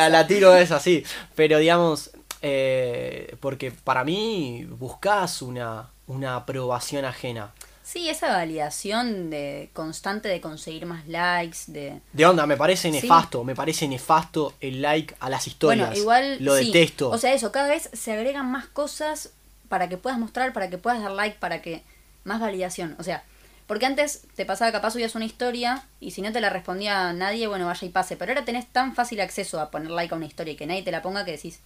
la 0.08 0.26
tiro 0.26 0.54
es 0.56 0.70
así, 0.70 1.04
pero 1.34 1.58
digamos, 1.58 2.10
eh, 2.42 3.36
porque 3.40 3.70
para 3.70 4.02
mí 4.04 4.64
buscas 4.68 5.42
una, 5.42 5.88
una 6.06 6.36
aprobación 6.36 7.04
ajena. 7.04 7.52
Sí, 7.90 8.08
esa 8.08 8.28
validación 8.28 9.30
de 9.30 9.68
constante 9.72 10.28
de 10.28 10.40
conseguir 10.40 10.86
más 10.86 11.08
likes, 11.08 11.58
de... 11.66 12.00
De 12.12 12.24
onda, 12.24 12.46
me 12.46 12.56
parece 12.56 12.88
Sí. 12.92 13.00
nefasto, 13.00 13.42
me 13.42 13.56
parece 13.56 13.88
nefasto 13.88 14.54
el 14.60 14.80
like 14.80 15.16
a 15.18 15.28
las 15.28 15.48
historias. 15.48 15.88
Bueno, 15.88 16.00
igual 16.00 16.36
Lo 16.38 16.56
sí. 16.56 16.66
detesto. 16.66 17.10
O 17.10 17.18
sea, 17.18 17.32
eso, 17.34 17.50
cada 17.50 17.68
vez 17.68 17.90
se 17.92 18.12
agregan 18.12 18.48
más 18.48 18.66
cosas 18.66 19.30
para 19.68 19.88
que 19.88 19.96
puedas 19.96 20.20
mostrar, 20.20 20.52
para 20.52 20.70
que 20.70 20.78
puedas 20.78 21.02
dar 21.02 21.10
like, 21.10 21.38
para 21.40 21.62
que 21.62 21.82
más 22.22 22.38
validación. 22.38 22.94
O 23.00 23.02
sea, 23.02 23.24
porque 23.66 23.86
antes 23.86 24.22
te 24.36 24.46
pasaba 24.46 24.70
capaz 24.70 24.92
subías 24.92 25.16
una 25.16 25.24
historia 25.24 25.82
y 25.98 26.12
si 26.12 26.22
no 26.22 26.30
te 26.30 26.40
la 26.40 26.50
respondía 26.50 27.12
nadie, 27.12 27.48
bueno, 27.48 27.66
vaya 27.66 27.86
y 27.86 27.90
pase. 27.90 28.16
Pero 28.16 28.30
ahora 28.30 28.44
tenés 28.44 28.66
tan 28.68 28.94
fácil 28.94 29.20
acceso 29.20 29.58
a 29.60 29.72
poner 29.72 29.90
like 29.90 30.14
a 30.14 30.16
una 30.16 30.26
historia 30.26 30.52
y 30.52 30.56
que 30.56 30.66
nadie 30.66 30.84
te 30.84 30.92
la 30.92 31.02
ponga 31.02 31.24
que 31.24 31.32
decís, 31.32 31.58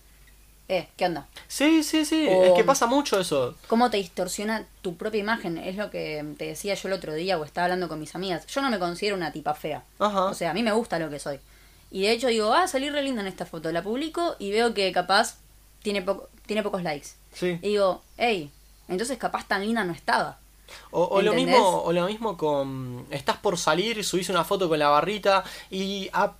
eh, 0.68 0.88
¿qué 0.96 1.06
onda? 1.06 1.26
Sí, 1.48 1.82
sí, 1.82 2.04
sí, 2.04 2.26
O- 2.28 2.44
es 2.44 2.52
que 2.54 2.64
pasa 2.64 2.86
mucho 2.86 3.20
eso. 3.20 3.54
cómo 3.68 3.90
te 3.90 3.96
distorsiona 3.98 4.66
tu 4.82 4.96
propia 4.96 5.20
imagen. 5.20 5.58
Es 5.58 5.76
lo 5.76 5.90
que 5.90 6.24
te 6.38 6.46
decía 6.46 6.74
yo 6.74 6.88
el 6.88 6.94
otro 6.94 7.12
día 7.14 7.38
o 7.38 7.44
estaba 7.44 7.66
hablando 7.66 7.88
con 7.88 8.00
mis 8.00 8.14
amigas. 8.14 8.46
Yo 8.46 8.62
no 8.62 8.70
me 8.70 8.78
considero 8.78 9.16
una 9.16 9.32
tipa 9.32 9.54
fea. 9.54 9.82
Ajá. 9.98 10.24
O 10.24 10.34
sea, 10.34 10.50
a 10.50 10.54
mí 10.54 10.62
me 10.62 10.72
gusta 10.72 10.98
lo 10.98 11.10
que 11.10 11.18
soy. 11.18 11.38
Y 11.90 12.02
de 12.02 12.12
hecho 12.12 12.28
digo, 12.28 12.52
ah, 12.52 12.66
salí 12.66 12.90
re 12.90 13.02
linda 13.02 13.20
en 13.20 13.28
esta 13.28 13.46
foto. 13.46 13.70
La 13.72 13.82
publico 13.82 14.36
y 14.38 14.50
veo 14.50 14.74
que 14.74 14.90
capaz 14.92 15.36
tiene, 15.82 16.02
poco, 16.02 16.28
tiene 16.46 16.62
pocos 16.62 16.82
likes. 16.82 17.08
Sí. 17.32 17.58
Y 17.62 17.68
digo, 17.68 18.02
hey, 18.16 18.50
entonces 18.88 19.18
capaz 19.18 19.46
tan 19.46 19.62
linda 19.64 19.84
no 19.84 19.92
estaba. 19.92 20.38
O, 20.90 21.04
o 21.04 21.20
lo 21.22 21.34
mismo, 21.34 21.82
o 21.82 21.92
lo 21.92 22.06
mismo 22.06 22.36
con. 22.38 23.06
Estás 23.10 23.36
por 23.36 23.58
salir, 23.58 24.02
subís 24.02 24.28
una 24.30 24.44
foto 24.44 24.68
con 24.68 24.78
la 24.78 24.88
barrita 24.88 25.44
y 25.70 26.08
a- 26.14 26.32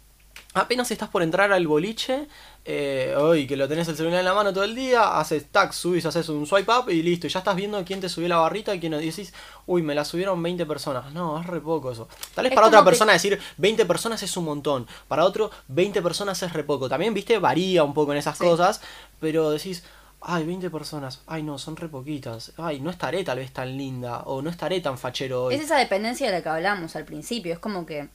apenas 0.54 0.90
estás 0.90 1.08
por 1.10 1.22
entrar 1.22 1.52
al 1.52 1.66
boliche, 1.66 2.26
eh, 2.66 3.14
hoy 3.18 3.46
que 3.46 3.57
lo 3.57 3.68
tenés 3.68 3.88
el 3.88 3.96
celular 3.96 4.20
en 4.20 4.24
la 4.24 4.33
mano 4.35 4.53
todo 4.53 4.64
el 4.64 4.74
día, 4.74 5.18
haces 5.18 5.46
tag, 5.50 5.74
subís, 5.74 6.07
haces 6.07 6.29
un 6.31 6.46
swipe 6.46 6.72
up 6.72 6.88
y 6.90 7.03
listo. 7.03 7.27
Y 7.27 7.31
ya 7.31 7.40
estás 7.40 7.55
viendo 7.57 7.85
quién 7.85 8.00
te 8.00 8.09
subió 8.09 8.27
la 8.29 8.38
barrita 8.38 8.74
y 8.74 8.81
quién 8.81 8.92
no. 8.92 9.00
Y 9.00 9.07
decís, 9.07 9.35
uy, 9.66 9.83
me 9.83 9.94
la 9.94 10.05
subieron 10.05 10.42
20 10.42 10.64
personas. 10.64 11.12
No, 11.12 11.38
es 11.40 11.46
re 11.46 11.61
poco 11.61 11.92
eso. 11.92 12.09
Tal 12.35 12.44
vez 12.44 12.53
Es 12.53 12.55
para 12.55 12.68
otra 12.68 12.81
que- 12.81 12.85
persona 12.87 13.12
decir 13.12 13.38
20 13.59 13.85
personas 13.85 14.22
es 14.22 14.37
un 14.37 14.44
montón. 14.46 14.87
Para 15.09 15.24
otro, 15.24 15.50
20 15.68 16.00
personas 16.00 16.42
es 16.42 16.53
re 16.55 16.64
poco. 16.64 16.88
También, 16.88 17.12
viste, 17.12 17.38
varía 17.38 17.85
un 17.85 17.92
poco 17.92 18.12
en 18.12 18.18
esas 18.18 18.38
Sí. 18.38 18.44
cosas. 18.44 18.81
Pero 19.20 19.50
decís, 19.50 19.85
ay, 20.22 20.44
20 20.46 20.70
personas. 20.70 21.20
Ay, 21.27 21.42
no, 21.42 21.59
son 21.59 21.77
re 21.77 21.88
poquitas. 21.88 22.53
Ay, 22.57 22.81
no 22.81 22.88
estaré 22.88 23.24
tal 23.24 23.38
vez 23.40 23.53
tan 23.53 23.77
linda. 23.77 24.22
O 24.24 24.40
no 24.40 24.48
estaré 24.48 24.81
tan 24.81 24.96
fachero 24.96 25.44
hoy. 25.44 25.55
Es 25.55 25.61
esa 25.61 25.77
dependencia 25.77 26.29
de 26.29 26.33
la 26.38 26.42
que 26.42 26.48
hablamos 26.48 26.96
al 26.96 27.05
principio. 27.05 27.53
Es 27.53 27.59
como 27.59 27.85
que, 27.85 28.09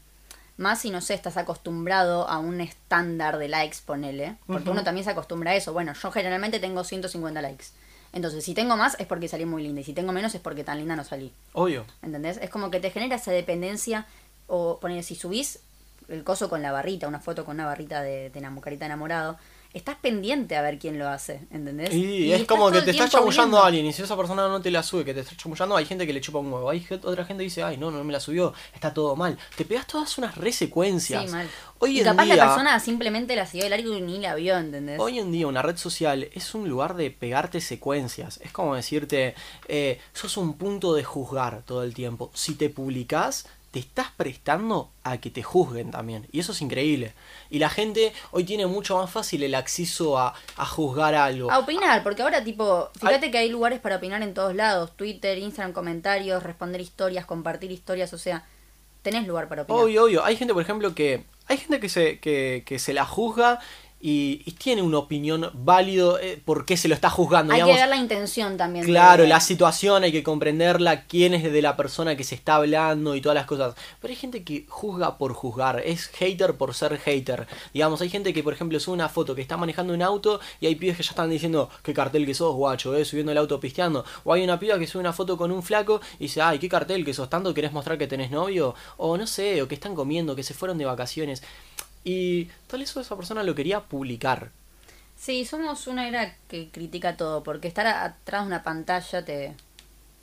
más 0.60 0.82
si 0.82 0.90
no 0.90 1.00
sé, 1.00 1.14
estás 1.14 1.38
acostumbrado 1.38 2.28
a 2.28 2.38
un 2.38 2.60
estándar 2.60 3.38
de 3.38 3.48
likes, 3.48 3.78
ponele. 3.86 4.36
Porque 4.46 4.70
uno 4.70 4.84
también 4.84 5.06
se 5.06 5.12
acostumbra 5.12 5.52
a 5.52 5.56
eso. 5.56 5.72
Bueno, 5.72 5.94
yo 5.94 6.12
generalmente 6.12 6.60
tengo 6.60 6.84
150 6.84 7.42
likes. 7.42 7.68
Entonces, 8.12 8.44
si 8.44 8.54
tengo 8.54 8.76
más 8.76 9.00
es 9.00 9.08
porque 9.08 9.30
salí 9.30 9.46
muy 9.46 9.64
linda. 9.64 9.80
Y 9.80 9.86
si 9.86 9.94
tengo 9.94 10.12
menos 10.12 10.36
es 10.36 10.42
porque 10.42 10.66
tan 10.66 10.78
linda 10.78 10.98
no 10.98 11.06
salí. 11.06 11.32
Obvio. 11.54 11.86
¿Entendés? 12.02 12.38
Es 12.42 12.50
como 12.50 12.72
que 12.72 12.82
te 12.82 12.92
genera 12.92 13.16
esa 13.16 13.32
dependencia. 13.32 14.06
O 14.48 14.80
ponele, 14.82 15.02
si 15.02 15.16
subís 15.16 15.62
el 16.10 16.26
coso 16.26 16.50
con 16.50 16.62
la 16.62 16.74
barrita, 16.74 17.08
una 17.08 17.22
foto 17.22 17.46
con 17.46 17.56
una 17.56 17.66
barrita 17.66 18.02
de, 18.02 18.30
de 18.30 18.86
enamorado, 18.86 19.38
estás 19.74 19.98
pendiente 19.98 20.56
a 20.56 20.62
ver 20.62 20.80
quién 20.80 20.98
lo 20.98 21.08
hace. 21.08 21.42
¿Entendés? 21.52 21.94
Y, 21.94 22.32
es 22.32 22.42
estás 22.42 22.48
como 22.48 22.72
que 22.72 22.82
te 22.82 22.92
está 22.92 23.04
tiempo 23.04 23.18
chamullando 23.18 23.44
viendo. 23.44 23.64
a 23.64 23.68
alguien 23.68 23.86
y 23.86 23.94
si 23.94 24.02
esa 24.02 24.18
persona 24.18 24.48
no 24.48 24.62
te 24.62 24.72
la 24.72 24.84
sube, 24.84 25.06
que 25.06 25.14
te 25.14 25.20
está 25.22 25.36
chamullando, 25.36 25.76
hay 25.76 25.86
gente 25.86 26.08
que 26.08 26.14
le 26.14 26.22
chupa 26.22 26.40
un 26.40 26.52
huevo. 26.52 26.70
Hay 26.70 26.80
gente- 26.80 27.06
otra 27.08 27.26
gente 27.26 27.42
que 27.42 27.46
dice, 27.46 27.64
ay, 27.64 27.78
no, 27.78 27.92
no 27.92 28.04
me 28.04 28.14
la 28.14 28.20
subió, 28.20 28.54
está 28.74 28.94
todo 28.94 29.16
mal. 29.16 29.38
Te 29.56 29.66
pegas 29.66 29.88
todas 29.88 30.18
unas 30.18 30.36
resecuencias. 30.36 31.26
Sí, 31.26 31.30
mal. 31.32 31.48
Hoy 31.80 31.98
y 31.98 32.00
en 32.00 32.06
capaz 32.06 32.26
día, 32.26 32.36
la 32.36 32.46
persona 32.48 32.80
simplemente 32.80 33.36
la 33.36 33.46
siguió 33.46 33.64
de 33.66 33.70
largo 33.70 33.96
y 33.96 34.02
ni 34.02 34.20
la 34.20 34.36
vio, 34.36 34.58
¿entendés? 34.58 35.00
Hoy 35.00 35.20
en 35.20 35.32
día 35.32 35.48
una 35.48 35.62
red 35.62 35.78
social 35.78 36.30
es 36.34 36.54
un 36.54 36.68
lugar 36.68 36.96
de 36.96 37.12
pegarte 37.12 37.62
secuencias. 37.62 38.40
Es 38.44 38.52
como 38.52 38.76
decirte, 38.76 39.36
eh, 39.68 40.00
sos 40.14 40.36
un 40.38 40.58
punto 40.58 40.94
de 40.94 41.04
juzgar 41.04 41.62
todo 41.64 41.84
el 41.84 41.94
tiempo. 41.94 42.32
Si 42.34 42.56
te 42.56 42.70
publicás, 42.70 43.46
te 43.72 43.80
estás 43.80 44.08
prestando 44.18 44.90
a 45.04 45.18
que 45.18 45.30
te 45.30 45.44
juzguen 45.44 45.92
también. 45.92 46.28
Y 46.32 46.40
eso 46.40 46.54
es 46.54 46.62
increíble. 46.62 47.14
Y 47.50 47.60
la 47.60 47.70
gente 47.70 48.14
hoy 48.32 48.44
tiene 48.44 48.66
mucho 48.66 48.98
más 48.98 49.12
fácil 49.12 49.44
el 49.44 49.54
acceso 49.54 50.18
a, 50.18 50.34
a 50.56 50.66
juzgar 50.66 51.14
algo. 51.14 51.52
A 51.52 51.60
opinar, 51.60 52.02
porque 52.04 52.24
ahora 52.24 52.44
tipo, 52.44 52.90
fíjate 53.00 53.30
que 53.30 53.38
hay 53.38 53.50
lugares 53.50 53.80
para 53.80 53.98
opinar 53.98 54.24
en 54.24 54.34
todos 54.34 54.56
lados, 54.56 54.96
Twitter, 54.96 55.38
Instagram, 55.38 55.74
comentarios, 55.74 56.42
responder 56.42 56.82
historias, 56.82 57.26
compartir 57.26 57.72
historias, 57.72 58.12
o 58.14 58.18
sea, 58.18 58.46
tenés 59.02 59.28
lugar 59.28 59.48
para 59.48 59.64
opinar. 59.64 59.84
Obvio, 59.84 60.06
obvio. 60.06 60.26
Hay 60.26 60.36
gente, 60.36 60.54
por 60.54 60.64
ejemplo, 60.64 60.96
que. 60.96 61.24
Hay 61.48 61.58
gente 61.58 61.80
que 61.80 61.90
se, 61.90 62.20
que, 62.20 62.64
que 62.66 62.78
se 62.78 62.94
la 62.94 63.06
juzga 63.06 63.60
y, 64.02 64.42
y 64.46 64.52
tiene 64.54 64.82
una 64.82 64.98
opinión 64.98 65.50
válido 65.54 66.20
eh, 66.20 66.42
por 66.44 66.66
qué 66.66 66.78
se 66.78 66.88
lo 66.88 66.96
está 66.96 67.10
juzgando. 67.10 67.54
hay 67.54 67.58
digamos. 67.58 67.76
que 67.76 67.82
ver 67.82 67.90
la 67.90 67.98
intención 67.98 68.56
también. 68.56 68.86
Claro, 68.86 69.26
la 69.26 69.40
situación 69.42 70.04
hay 70.04 70.12
que 70.12 70.24
comprenderla, 70.24 71.04
quién 71.04 71.34
es 71.34 71.44
de 71.44 71.62
la 71.62 71.76
persona 71.76 72.16
que 72.16 72.24
se 72.24 72.36
está 72.36 72.56
hablando 72.56 73.16
y 73.16 73.22
todas 73.22 73.36
las 73.36 73.46
cosas. 73.46 73.76
Pero 74.00 74.12
hay 74.12 74.16
gente 74.16 74.44
que 74.44 74.66
juzga 74.70 75.18
por 75.18 75.34
juzgar, 75.34 75.82
es 75.86 76.08
hater 76.08 76.56
por 76.56 76.74
ser 76.74 76.98
hater. 76.98 77.48
Digamos, 77.74 78.02
hay 78.02 78.10
gente 78.10 78.34
que, 78.34 78.42
por 78.42 78.54
ejemplo, 78.54 78.80
sube 78.80 78.94
una 78.96 79.10
foto 79.10 79.36
que 79.36 79.42
está 79.42 79.58
manejando 79.58 79.94
un 79.94 80.02
auto 80.02 80.40
y 80.62 80.68
hay 80.68 80.76
pibes 80.76 80.96
que 80.96 81.04
ya 81.04 81.10
están 81.10 81.30
diciendo 81.30 81.70
qué 81.84 81.94
cartel 81.94 82.26
que 82.26 82.34
sos, 82.34 82.56
guacho, 82.56 82.96
eh, 82.96 83.04
subiendo 83.04 83.32
el 83.32 83.38
auto 83.38 83.60
pisteando. 83.60 84.06
O 84.24 84.34
hay 84.34 84.44
una 84.44 84.60
piba 84.60 84.80
que 84.80 84.88
sube 84.88 85.02
una 85.02 85.14
foto 85.14 85.38
con 85.38 85.52
un 85.52 85.62
flaco 85.62 86.00
y 86.20 86.24
dice, 86.24 86.42
ay, 86.42 86.60
qué 86.60 86.70
cartel 86.70 87.04
que 87.04 87.14
sos, 87.14 87.30
tanto 87.30 87.54
querés 87.54 87.74
mostrar 87.74 87.98
que 87.98 88.08
tenés 88.08 88.32
novio. 88.32 88.76
O 88.98 89.18
no 89.18 89.28
sé, 89.28 89.62
o 89.62 89.68
que 89.68 89.76
están 89.76 89.94
comiendo, 89.94 90.36
que 90.36 90.44
se 90.44 90.54
fueron 90.54 90.78
de 90.78 90.86
vacaciones. 90.86 91.44
Y 92.04 92.46
tal 92.68 92.80
vez 92.80 92.96
esa 92.96 93.16
persona 93.16 93.44
lo 93.44 93.56
quería 93.56 93.82
publicar. 93.82 94.52
Sí, 95.18 95.44
somos 95.46 95.88
una 95.88 96.08
era 96.08 96.36
que 96.48 96.70
critica 96.70 97.18
todo, 97.18 97.44
porque 97.44 97.68
estar 97.68 97.86
atrás 97.88 98.44
de 98.44 98.48
una 98.48 98.64
pantalla 98.64 99.26
te, 99.26 99.54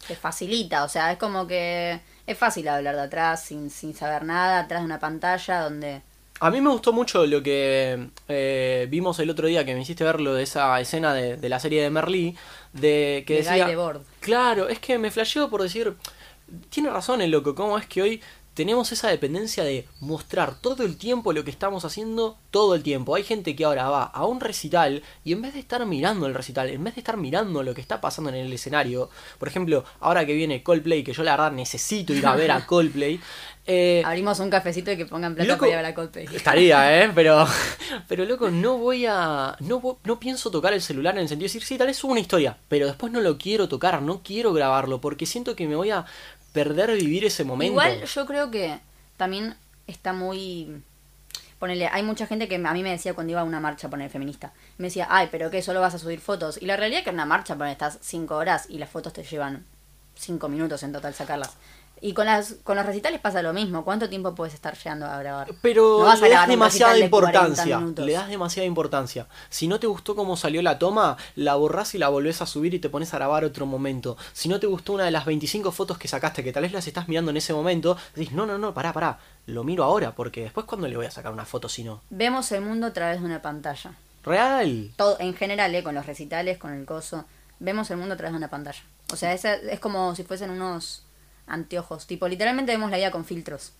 te 0.08 0.16
facilita, 0.16 0.84
o 0.84 0.88
sea, 0.88 1.12
es 1.12 1.18
como 1.18 1.46
que 1.46 2.00
es 2.26 2.38
fácil 2.38 2.66
hablar 2.68 2.96
de 2.96 3.02
atrás 3.02 3.44
sin, 3.44 3.70
sin 3.70 3.94
saber 3.94 4.24
nada, 4.24 4.60
atrás 4.60 4.80
de 4.80 4.86
una 4.86 4.98
pantalla 4.98 5.60
donde... 5.60 6.00
A 6.40 6.50
mí 6.50 6.60
me 6.60 6.70
gustó 6.70 6.92
mucho 6.92 7.26
lo 7.26 7.42
que 7.42 8.08
eh, 8.28 8.86
vimos 8.90 9.18
el 9.20 9.30
otro 9.30 9.48
día, 9.48 9.64
que 9.64 9.74
me 9.74 9.80
hiciste 9.82 10.04
ver 10.04 10.20
lo 10.20 10.34
de 10.34 10.42
esa 10.42 10.78
escena 10.80 11.14
de, 11.14 11.36
de 11.36 11.48
la 11.48 11.60
serie 11.60 11.82
de 11.82 11.90
Merlí, 11.90 12.36
de 12.72 13.24
que 13.26 13.34
de 13.34 13.40
decía... 13.40 13.66
Debord. 13.66 14.02
Claro, 14.20 14.68
es 14.68 14.78
que 14.78 14.98
me 14.98 15.10
flasheó 15.10 15.48
por 15.48 15.62
decir, 15.62 15.94
tiene 16.70 16.90
razón 16.90 17.20
el 17.20 17.30
loco, 17.30 17.54
cómo 17.54 17.78
es 17.78 17.86
que 17.86 18.02
hoy 18.02 18.22
tenemos 18.56 18.90
esa 18.90 19.08
dependencia 19.08 19.64
de 19.64 19.86
mostrar 20.00 20.58
todo 20.58 20.82
el 20.82 20.96
tiempo 20.96 21.34
lo 21.34 21.44
que 21.44 21.50
estamos 21.50 21.84
haciendo 21.84 22.38
todo 22.50 22.74
el 22.74 22.82
tiempo. 22.82 23.14
Hay 23.14 23.22
gente 23.22 23.54
que 23.54 23.66
ahora 23.66 23.90
va 23.90 24.04
a 24.04 24.24
un 24.24 24.40
recital 24.40 25.02
y 25.24 25.34
en 25.34 25.42
vez 25.42 25.52
de 25.52 25.60
estar 25.60 25.84
mirando 25.84 26.26
el 26.26 26.34
recital, 26.34 26.70
en 26.70 26.82
vez 26.82 26.94
de 26.94 27.02
estar 27.02 27.18
mirando 27.18 27.62
lo 27.62 27.74
que 27.74 27.82
está 27.82 28.00
pasando 28.00 28.30
en 28.30 28.36
el 28.36 28.50
escenario, 28.50 29.10
por 29.38 29.48
ejemplo, 29.48 29.84
ahora 30.00 30.24
que 30.24 30.32
viene 30.32 30.62
Coldplay, 30.62 31.04
que 31.04 31.12
yo 31.12 31.22
la 31.22 31.32
verdad 31.32 31.52
necesito 31.52 32.14
ir 32.14 32.26
a 32.26 32.34
ver 32.34 32.50
a 32.50 32.64
Coldplay, 32.66 33.20
eh, 33.68 34.02
Abrimos 34.04 34.38
un 34.38 34.48
cafecito 34.48 34.92
y 34.92 34.96
que 34.96 35.06
pongan 35.06 35.34
plata 35.34 35.48
Loco, 35.48 35.60
para 35.60 35.70
ir 35.70 35.74
a 35.74 35.82
ver 35.82 35.90
a 35.90 35.94
Coldplay. 35.94 36.28
Estaría, 36.32 37.02
¿eh? 37.02 37.10
Pero, 37.14 37.46
pero 38.08 38.24
loco, 38.24 38.48
no 38.48 38.78
voy 38.78 39.06
a... 39.06 39.56
No, 39.60 39.98
no 40.04 40.20
pienso 40.20 40.50
tocar 40.50 40.72
el 40.72 40.80
celular 40.80 41.16
en 41.16 41.22
el 41.22 41.28
sentido 41.28 41.46
de 41.46 41.52
decir, 41.52 41.64
sí, 41.64 41.76
tal 41.76 41.88
vez 41.88 41.96
subo 41.96 42.12
una 42.12 42.20
historia, 42.20 42.56
pero 42.68 42.86
después 42.86 43.12
no 43.12 43.20
lo 43.20 43.38
quiero 43.38 43.68
tocar, 43.68 44.00
no 44.02 44.22
quiero 44.22 44.52
grabarlo, 44.52 45.00
porque 45.00 45.26
siento 45.26 45.56
que 45.56 45.66
me 45.66 45.74
voy 45.74 45.90
a 45.90 46.06
perder 46.56 46.96
vivir 46.96 47.22
ese 47.26 47.44
momento. 47.44 47.72
Igual 47.72 48.02
yo 48.02 48.24
creo 48.24 48.50
que 48.50 48.78
también 49.18 49.54
está 49.86 50.14
muy... 50.14 50.82
Ponele, 51.58 51.86
hay 51.88 52.02
mucha 52.02 52.26
gente 52.26 52.48
que 52.48 52.56
a 52.56 52.72
mí 52.72 52.82
me 52.82 52.90
decía 52.90 53.12
cuando 53.12 53.32
iba 53.32 53.42
a 53.42 53.44
una 53.44 53.60
marcha, 53.60 53.90
poner 53.90 54.10
feminista, 54.10 54.52
me 54.78 54.86
decía, 54.86 55.06
ay, 55.10 55.28
pero 55.30 55.50
¿qué? 55.50 55.60
¿Solo 55.60 55.82
vas 55.82 55.94
a 55.94 55.98
subir 55.98 56.18
fotos? 56.20 56.56
Y 56.60 56.64
la 56.64 56.76
realidad 56.76 57.00
es 57.00 57.04
que 57.04 57.10
en 57.10 57.16
una 57.16 57.26
marcha, 57.26 57.56
poner, 57.56 57.72
estás 57.72 57.98
cinco 58.00 58.36
horas 58.36 58.66
y 58.70 58.78
las 58.78 58.88
fotos 58.88 59.12
te 59.12 59.22
llevan 59.22 59.66
cinco 60.14 60.48
minutos 60.48 60.82
en 60.82 60.92
total 60.92 61.12
sacarlas. 61.12 61.56
Y 62.00 62.12
con 62.12 62.26
las 62.26 62.56
con 62.62 62.76
los 62.76 62.84
recitales 62.84 63.20
pasa 63.20 63.42
lo 63.42 63.52
mismo. 63.52 63.84
¿Cuánto 63.84 64.08
tiempo 64.08 64.34
puedes 64.34 64.54
estar 64.54 64.76
llegando 64.76 65.06
a 65.06 65.18
grabar? 65.18 65.48
Pero 65.62 65.98
No 66.00 66.04
vas 66.04 66.20
a 66.20 66.26
le 66.26 66.34
das 66.34 66.48
demasiada 66.48 66.92
recital 66.92 67.06
de 67.06 67.10
40 67.10 67.38
importancia. 67.38 68.04
Le 68.04 68.12
das 68.12 68.28
demasiada 68.28 68.66
importancia. 68.66 69.26
Si 69.48 69.66
no 69.66 69.80
te 69.80 69.86
gustó 69.86 70.14
cómo 70.14 70.36
salió 70.36 70.60
la 70.62 70.78
toma, 70.78 71.16
la 71.36 71.54
borrás 71.54 71.94
y 71.94 71.98
la 71.98 72.08
volvés 72.08 72.42
a 72.42 72.46
subir 72.46 72.74
y 72.74 72.78
te 72.78 72.90
pones 72.90 73.14
a 73.14 73.16
grabar 73.16 73.44
otro 73.44 73.64
momento. 73.64 74.16
Si 74.34 74.48
no 74.48 74.60
te 74.60 74.66
gustó 74.66 74.92
una 74.92 75.04
de 75.04 75.10
las 75.10 75.24
25 75.24 75.72
fotos 75.72 75.96
que 75.96 76.08
sacaste, 76.08 76.44
que 76.44 76.52
tal 76.52 76.64
vez 76.64 76.72
las 76.72 76.86
estás 76.86 77.08
mirando 77.08 77.30
en 77.30 77.38
ese 77.38 77.54
momento, 77.54 77.96
decís, 78.14 78.32
no, 78.32 78.44
no, 78.44 78.58
no, 78.58 78.74
pará, 78.74 78.92
pará. 78.92 79.18
Lo 79.46 79.64
miro 79.64 79.84
ahora, 79.84 80.14
porque 80.14 80.42
después 80.42 80.66
cuando 80.66 80.88
le 80.88 80.96
voy 80.96 81.06
a 81.06 81.10
sacar 81.10 81.32
una 81.32 81.44
foto 81.44 81.68
si 81.68 81.82
no. 81.82 82.02
Vemos 82.10 82.52
el 82.52 82.60
mundo 82.60 82.88
a 82.88 82.92
través 82.92 83.20
de 83.20 83.26
una 83.26 83.40
pantalla. 83.40 83.92
Real. 84.22 84.90
Todo, 84.96 85.16
en 85.20 85.34
general, 85.34 85.74
¿eh? 85.74 85.82
con 85.82 85.94
los 85.94 86.04
recitales, 86.04 86.58
con 86.58 86.72
el 86.72 86.84
coso, 86.84 87.24
vemos 87.58 87.90
el 87.90 87.96
mundo 87.96 88.14
a 88.14 88.16
través 88.16 88.32
de 88.32 88.38
una 88.38 88.50
pantalla. 88.50 88.82
O 89.12 89.16
sea, 89.16 89.32
es 89.32 89.80
como 89.80 90.14
si 90.16 90.24
fuesen 90.24 90.50
unos 90.50 91.05
anteojos. 91.46 92.06
Tipo, 92.06 92.28
literalmente 92.28 92.72
vemos 92.72 92.90
la 92.90 92.96
vida 92.96 93.10
con 93.10 93.24
filtros. 93.24 93.72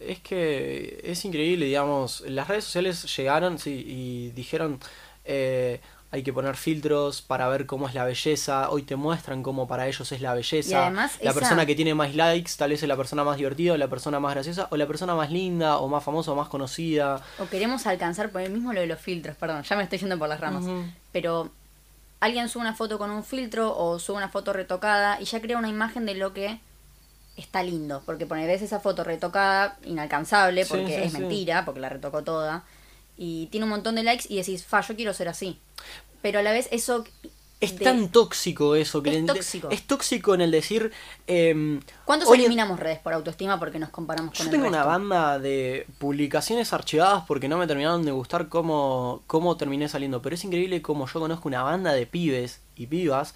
Es 0.00 0.18
que 0.20 1.00
es 1.04 1.24
increíble, 1.24 1.66
digamos, 1.66 2.22
las 2.22 2.48
redes 2.48 2.64
sociales 2.64 3.16
llegaron 3.16 3.58
sí, 3.58 3.84
y 3.86 4.30
dijeron 4.32 4.80
eh, 5.24 5.80
hay 6.10 6.22
que 6.22 6.32
poner 6.32 6.56
filtros 6.56 7.22
para 7.22 7.48
ver 7.48 7.66
cómo 7.66 7.88
es 7.88 7.94
la 7.94 8.04
belleza, 8.04 8.70
hoy 8.70 8.82
te 8.82 8.94
muestran 8.96 9.42
cómo 9.42 9.66
para 9.68 9.86
ellos 9.88 10.10
es 10.12 10.20
la 10.20 10.34
belleza, 10.34 10.70
Y 10.70 10.74
además 10.74 11.18
la 11.22 11.30
esa- 11.30 11.40
persona 11.40 11.66
que 11.66 11.74
tiene 11.74 11.94
más 11.94 12.14
likes 12.14 12.52
tal 12.56 12.70
vez 12.70 12.82
es 12.82 12.88
la 12.88 12.96
persona 12.96 13.22
más 13.24 13.36
divertida, 13.36 13.72
o 13.72 13.76
la 13.76 13.88
persona 13.88 14.20
más 14.20 14.34
graciosa, 14.34 14.68
o 14.70 14.76
la 14.76 14.86
persona 14.86 15.14
más 15.14 15.30
linda, 15.30 15.78
o 15.78 15.88
más 15.88 16.02
famosa, 16.04 16.32
o 16.32 16.36
más 16.36 16.48
conocida. 16.48 17.20
O 17.38 17.46
queremos 17.46 17.86
alcanzar 17.86 18.30
por 18.30 18.42
el 18.42 18.52
mismo 18.52 18.72
lo 18.72 18.80
de 18.80 18.86
los 18.88 19.00
filtros, 19.00 19.36
perdón, 19.36 19.62
ya 19.62 19.76
me 19.76 19.84
estoy 19.84 19.98
yendo 20.00 20.18
por 20.18 20.28
las 20.28 20.40
ramas. 20.40 20.64
Pero 21.12 21.50
alguien 22.20 22.48
sube 22.48 22.62
una 22.62 22.74
foto 22.74 22.98
con 22.98 23.10
un 23.10 23.24
filtro 23.24 23.76
o 23.76 23.98
sube 24.00 24.16
una 24.16 24.28
foto 24.28 24.52
retocada 24.52 25.20
y 25.20 25.24
ya 25.24 25.40
crea 25.40 25.56
una 25.58 25.68
imagen 25.68 26.04
de 26.06 26.14
lo 26.16 26.32
que 26.32 26.58
está 27.36 27.62
lindo. 27.62 28.02
Porque 28.06 28.26
pone, 28.26 28.46
ves 28.46 28.62
esa 28.62 28.80
foto 28.80 29.04
retocada, 29.04 29.78
inalcanzable, 29.84 30.66
porque 30.66 30.86
sí, 30.86 30.92
es 30.94 31.12
sí. 31.12 31.18
mentira, 31.18 31.64
porque 31.64 31.80
la 31.80 31.88
retocó 31.88 32.22
toda. 32.22 32.64
Y 33.16 33.46
tiene 33.46 33.64
un 33.64 33.70
montón 33.70 33.94
de 33.94 34.02
likes 34.02 34.26
y 34.28 34.36
decís, 34.36 34.64
fa, 34.64 34.80
yo 34.80 34.96
quiero 34.96 35.14
ser 35.14 35.28
así. 35.28 35.58
Pero 36.22 36.38
a 36.38 36.42
la 36.42 36.52
vez 36.52 36.68
eso 36.72 37.04
Es 37.60 37.78
de- 37.78 37.84
tan 37.84 38.08
tóxico 38.08 38.74
eso. 38.74 39.02
Que 39.02 39.10
Es 39.10 39.16
le- 39.20 39.26
tóxico. 39.26 39.68
Es 39.70 39.86
tóxico 39.86 40.34
en 40.34 40.40
el 40.40 40.50
decir... 40.50 40.90
em, 41.26 41.80
¿Cuántos 42.04 42.28
hoy 42.28 42.38
eliminamos 42.40 42.80
redes 42.80 42.98
por 42.98 43.12
autoestima 43.12 43.58
porque 43.58 43.78
nos 43.78 43.90
comparamos 43.90 44.30
con 44.34 44.38
Yo 44.38 44.44
el 44.44 44.50
tengo 44.50 44.68
una 44.68 44.84
banda 44.84 45.38
de 45.38 45.86
publicaciones 45.98 46.72
archivadas 46.72 47.24
porque 47.26 47.48
no 47.48 47.56
me 47.58 47.66
terminaron 47.66 48.04
de 48.04 48.10
gustar 48.10 48.48
cómo, 48.48 49.22
cómo 49.26 49.56
terminé 49.56 49.88
saliendo. 49.88 50.20
Pero 50.22 50.34
es 50.34 50.44
increíble 50.44 50.82
cómo 50.82 51.06
yo 51.06 51.20
conozco 51.20 51.48
una 51.48 51.62
banda 51.62 51.92
de 51.92 52.06
pibes 52.06 52.60
y 52.76 52.86
pibas 52.86 53.34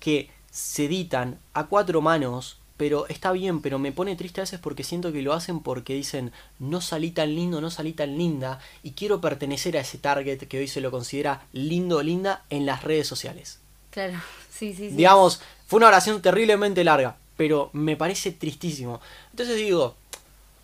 que 0.00 0.30
se 0.50 0.86
editan 0.86 1.38
a 1.54 1.66
cuatro 1.66 2.00
manos. 2.00 2.58
Pero 2.82 3.06
está 3.06 3.30
bien, 3.30 3.62
pero 3.62 3.78
me 3.78 3.92
pone 3.92 4.16
triste 4.16 4.40
a 4.40 4.42
veces 4.42 4.58
porque 4.58 4.82
siento 4.82 5.12
que 5.12 5.22
lo 5.22 5.34
hacen 5.34 5.60
porque 5.60 5.94
dicen 5.94 6.32
no 6.58 6.80
salí 6.80 7.12
tan 7.12 7.32
lindo, 7.32 7.60
no 7.60 7.70
salí 7.70 7.92
tan 7.92 8.18
linda. 8.18 8.58
Y 8.82 8.90
quiero 8.90 9.20
pertenecer 9.20 9.76
a 9.76 9.82
ese 9.82 9.98
target 9.98 10.48
que 10.48 10.58
hoy 10.58 10.66
se 10.66 10.80
lo 10.80 10.90
considera 10.90 11.42
lindo 11.52 11.98
o 11.98 12.02
linda 12.02 12.42
en 12.50 12.66
las 12.66 12.82
redes 12.82 13.06
sociales. 13.06 13.60
Claro, 13.92 14.14
sí, 14.50 14.74
sí, 14.74 14.90
sí. 14.90 14.96
Digamos, 14.96 15.40
fue 15.68 15.76
una 15.76 15.86
oración 15.86 16.20
terriblemente 16.20 16.82
larga, 16.82 17.14
pero 17.36 17.70
me 17.72 17.94
parece 17.94 18.32
tristísimo. 18.32 19.00
Entonces 19.30 19.58
digo, 19.58 19.94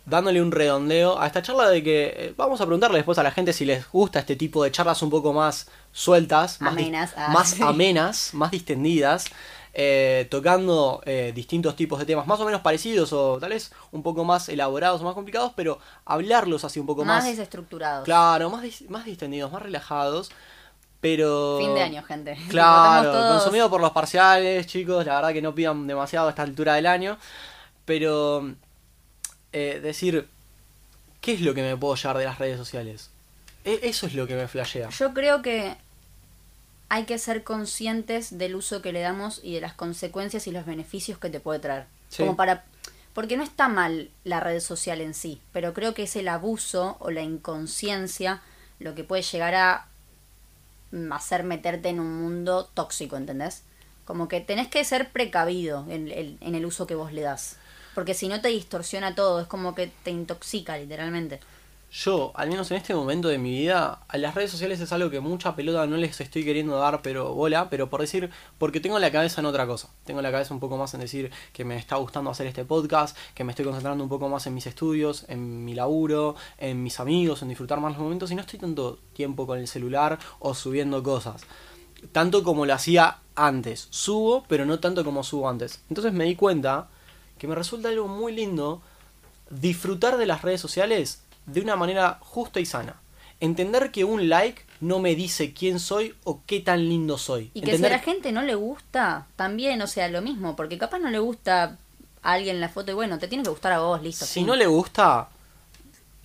dándole 0.05 0.41
un 0.41 0.51
redondeo 0.51 1.21
a 1.21 1.25
esta 1.25 1.41
charla 1.41 1.69
de 1.69 1.81
que 1.81 2.13
eh, 2.17 2.33
vamos 2.35 2.59
a 2.59 2.65
preguntarle 2.65 2.97
después 2.97 3.17
a 3.17 3.23
la 3.23 3.31
gente 3.31 3.53
si 3.53 3.63
les 3.63 3.89
gusta 3.89 4.19
este 4.19 4.35
tipo 4.35 4.61
de 4.65 4.73
charlas 4.73 5.01
un 5.03 5.09
poco 5.09 5.31
más 5.31 5.67
sueltas, 5.93 6.59
más, 6.59 6.73
Amenas, 6.73 7.13
ah, 7.15 7.29
más 7.31 7.49
sí. 7.55 7.63
amenas, 7.63 8.33
más 8.33 8.51
distendidas, 8.51 9.23
eh, 9.73 10.27
tocando 10.31 11.01
eh, 11.05 11.31
distintos 11.35 11.75
tipos 11.75 11.99
de 11.99 12.05
temas 12.05 12.25
más 12.27 12.39
o 12.39 12.45
menos 12.45 12.61
parecidos 12.61 13.13
o 13.13 13.37
tal 13.39 13.51
vez 13.51 13.71
un 13.91 14.01
poco 14.03 14.23
más 14.25 14.49
elaborados 14.49 15.01
o 15.01 15.03
más 15.03 15.13
complicados, 15.13 15.53
pero 15.55 15.79
hablarlos 16.05 16.63
así 16.63 16.79
un 16.79 16.85
poco 16.87 17.05
más, 17.05 17.23
más... 17.23 17.25
desestructurados. 17.31 18.05
Claro, 18.05 18.49
más, 18.49 18.63
dis- 18.63 18.87
más 18.89 19.05
distendidos, 19.05 19.51
más 19.51 19.61
relajados, 19.61 20.31
pero... 21.01 21.57
Fin 21.59 21.75
de 21.75 21.81
año, 21.81 22.03
gente. 22.03 22.37
Claro, 22.49 23.11
todos. 23.11 23.33
consumido 23.41 23.69
por 23.69 23.79
los 23.81 23.91
parciales, 23.91 24.67
chicos. 24.67 25.05
La 25.05 25.15
verdad 25.15 25.33
que 25.33 25.41
no 25.41 25.55
pidan 25.55 25.87
demasiado 25.87 26.27
a 26.27 26.29
esta 26.31 26.41
altura 26.43 26.73
del 26.73 26.87
año. 26.87 27.17
Pero 27.85 28.53
eh, 29.53 29.79
decir, 29.81 30.27
¿qué 31.21 31.33
es 31.33 31.41
lo 31.41 31.53
que 31.53 31.61
me 31.61 31.77
puedo 31.77 31.95
llevar 31.95 32.17
de 32.17 32.25
las 32.25 32.37
redes 32.37 32.57
sociales? 32.57 33.09
E- 33.63 33.79
eso 33.83 34.07
es 34.07 34.13
lo 34.13 34.27
que 34.27 34.35
me 34.35 34.47
flashea. 34.47 34.89
Yo 34.89 35.13
creo 35.13 35.41
que 35.41 35.75
hay 36.89 37.05
que 37.05 37.17
ser 37.17 37.43
conscientes 37.43 38.37
del 38.37 38.55
uso 38.55 38.81
que 38.81 38.91
le 38.91 39.01
damos 39.01 39.39
y 39.43 39.53
de 39.53 39.61
las 39.61 39.73
consecuencias 39.73 40.47
y 40.47 40.51
los 40.51 40.65
beneficios 40.65 41.19
que 41.19 41.29
te 41.29 41.39
puede 41.39 41.59
traer. 41.59 41.85
Sí. 42.09 42.23
Como 42.23 42.35
para 42.35 42.65
porque 43.13 43.37
no 43.37 43.43
está 43.43 43.67
mal 43.67 44.11
la 44.23 44.39
red 44.39 44.59
social 44.59 45.01
en 45.01 45.13
sí, 45.13 45.41
pero 45.51 45.73
creo 45.73 45.93
que 45.93 46.03
es 46.03 46.15
el 46.15 46.27
abuso 46.27 46.97
o 46.99 47.11
la 47.11 47.21
inconsciencia 47.21 48.41
lo 48.79 48.95
que 48.95 49.03
puede 49.03 49.23
llegar 49.23 49.55
a 49.55 49.87
hacer 51.11 51.43
meterte 51.43 51.89
en 51.89 51.99
un 51.99 52.21
mundo 52.21 52.69
tóxico, 52.73 53.17
¿entendés? 53.17 53.63
Como 54.05 54.27
que 54.27 54.41
tenés 54.41 54.67
que 54.69 54.83
ser 54.85 55.09
precavido 55.09 55.85
en, 55.89 56.09
en 56.39 56.55
el 56.55 56.65
uso 56.65 56.87
que 56.87 56.95
vos 56.95 57.11
le 57.11 57.21
das. 57.21 57.57
Porque 57.93 58.13
si 58.13 58.27
no 58.27 58.41
te 58.41 58.47
distorsiona 58.47 59.15
todo, 59.15 59.41
es 59.41 59.47
como 59.47 59.75
que 59.75 59.91
te 60.03 60.11
intoxica 60.11 60.77
literalmente. 60.77 61.39
Yo, 61.91 62.31
al 62.35 62.49
menos 62.49 62.69
en 62.69 62.77
este 62.77 62.93
momento 62.93 63.29
de 63.29 63.39
mi 63.39 63.49
vida, 63.49 64.03
a 64.07 64.17
las 64.19 64.35
redes 64.35 64.51
sociales 64.51 64.79
es 64.79 64.91
algo 64.91 65.09
que 65.09 65.19
mucha 65.21 65.55
pelota 65.55 65.87
no 65.87 65.97
les 65.97 66.21
estoy 66.21 66.45
queriendo 66.45 66.77
dar, 66.77 67.01
pero 67.01 67.33
bola, 67.33 67.67
pero 67.71 67.89
por 67.89 68.01
decir, 68.01 68.29
porque 68.59 68.79
tengo 68.79 68.99
la 68.99 69.11
cabeza 69.11 69.41
en 69.41 69.47
otra 69.47 69.65
cosa. 69.65 69.89
Tengo 70.03 70.21
la 70.21 70.31
cabeza 70.31 70.53
un 70.53 70.59
poco 70.59 70.77
más 70.77 70.93
en 70.93 70.99
decir 70.99 71.31
que 71.51 71.65
me 71.65 71.77
está 71.77 71.95
gustando 71.95 72.29
hacer 72.29 72.45
este 72.45 72.63
podcast, 72.63 73.17
que 73.33 73.43
me 73.43 73.53
estoy 73.53 73.65
concentrando 73.65 74.03
un 74.03 74.09
poco 74.09 74.29
más 74.29 74.45
en 74.45 74.53
mis 74.53 74.67
estudios, 74.67 75.25
en 75.29 75.65
mi 75.65 75.73
laburo, 75.73 76.35
en 76.59 76.83
mis 76.83 76.99
amigos, 76.99 77.41
en 77.41 77.49
disfrutar 77.49 77.79
más 77.79 77.93
los 77.93 78.01
momentos 78.01 78.29
y 78.29 78.35
no 78.35 78.41
estoy 78.41 78.59
tanto 78.59 78.99
tiempo 79.13 79.47
con 79.47 79.57
el 79.57 79.67
celular 79.67 80.19
o 80.37 80.53
subiendo 80.53 81.01
cosas. 81.01 81.41
Tanto 82.11 82.43
como 82.43 82.67
lo 82.67 82.73
hacía 82.75 83.17
antes. 83.33 83.87
Subo, 83.89 84.45
pero 84.47 84.63
no 84.67 84.79
tanto 84.79 85.03
como 85.03 85.23
subo 85.23 85.49
antes. 85.49 85.81
Entonces 85.89 86.13
me 86.13 86.25
di 86.25 86.35
cuenta 86.35 86.87
que 87.39 87.47
me 87.47 87.55
resulta 87.55 87.89
algo 87.89 88.07
muy 88.07 88.31
lindo 88.31 88.83
disfrutar 89.49 90.17
de 90.17 90.27
las 90.27 90.43
redes 90.43 90.61
sociales 90.61 91.23
de 91.53 91.61
una 91.61 91.75
manera 91.75 92.17
justa 92.21 92.59
y 92.59 92.65
sana. 92.65 92.95
Entender 93.39 93.91
que 93.91 94.03
un 94.03 94.27
like 94.29 94.63
no 94.81 94.99
me 94.99 95.15
dice 95.15 95.53
quién 95.53 95.79
soy 95.79 96.13
o 96.23 96.41
qué 96.45 96.59
tan 96.59 96.87
lindo 96.89 97.17
soy. 97.17 97.51
Y 97.53 97.61
que 97.61 97.71
Entender- 97.71 97.89
si 97.91 97.93
a 97.95 97.97
la 97.97 98.03
gente 98.03 98.31
no 98.31 98.41
le 98.41 98.55
gusta, 98.55 99.27
también, 99.35 99.81
o 99.81 99.87
sea, 99.87 100.07
lo 100.09 100.21
mismo, 100.21 100.55
porque 100.55 100.77
capaz 100.77 100.99
no 100.99 101.09
le 101.09 101.19
gusta 101.19 101.77
a 102.21 102.31
alguien 102.33 102.59
la 102.59 102.67
foto 102.69 102.91
y 102.91 102.95
bueno, 102.95 103.17
te 103.17 103.27
tiene 103.29 103.43
que 103.43 103.49
gustar 103.49 103.71
a 103.71 103.79
vos, 103.79 104.01
listo. 104.03 104.25
si 104.25 104.43
no 104.43 104.55
le 104.57 104.67
gusta, 104.67 105.29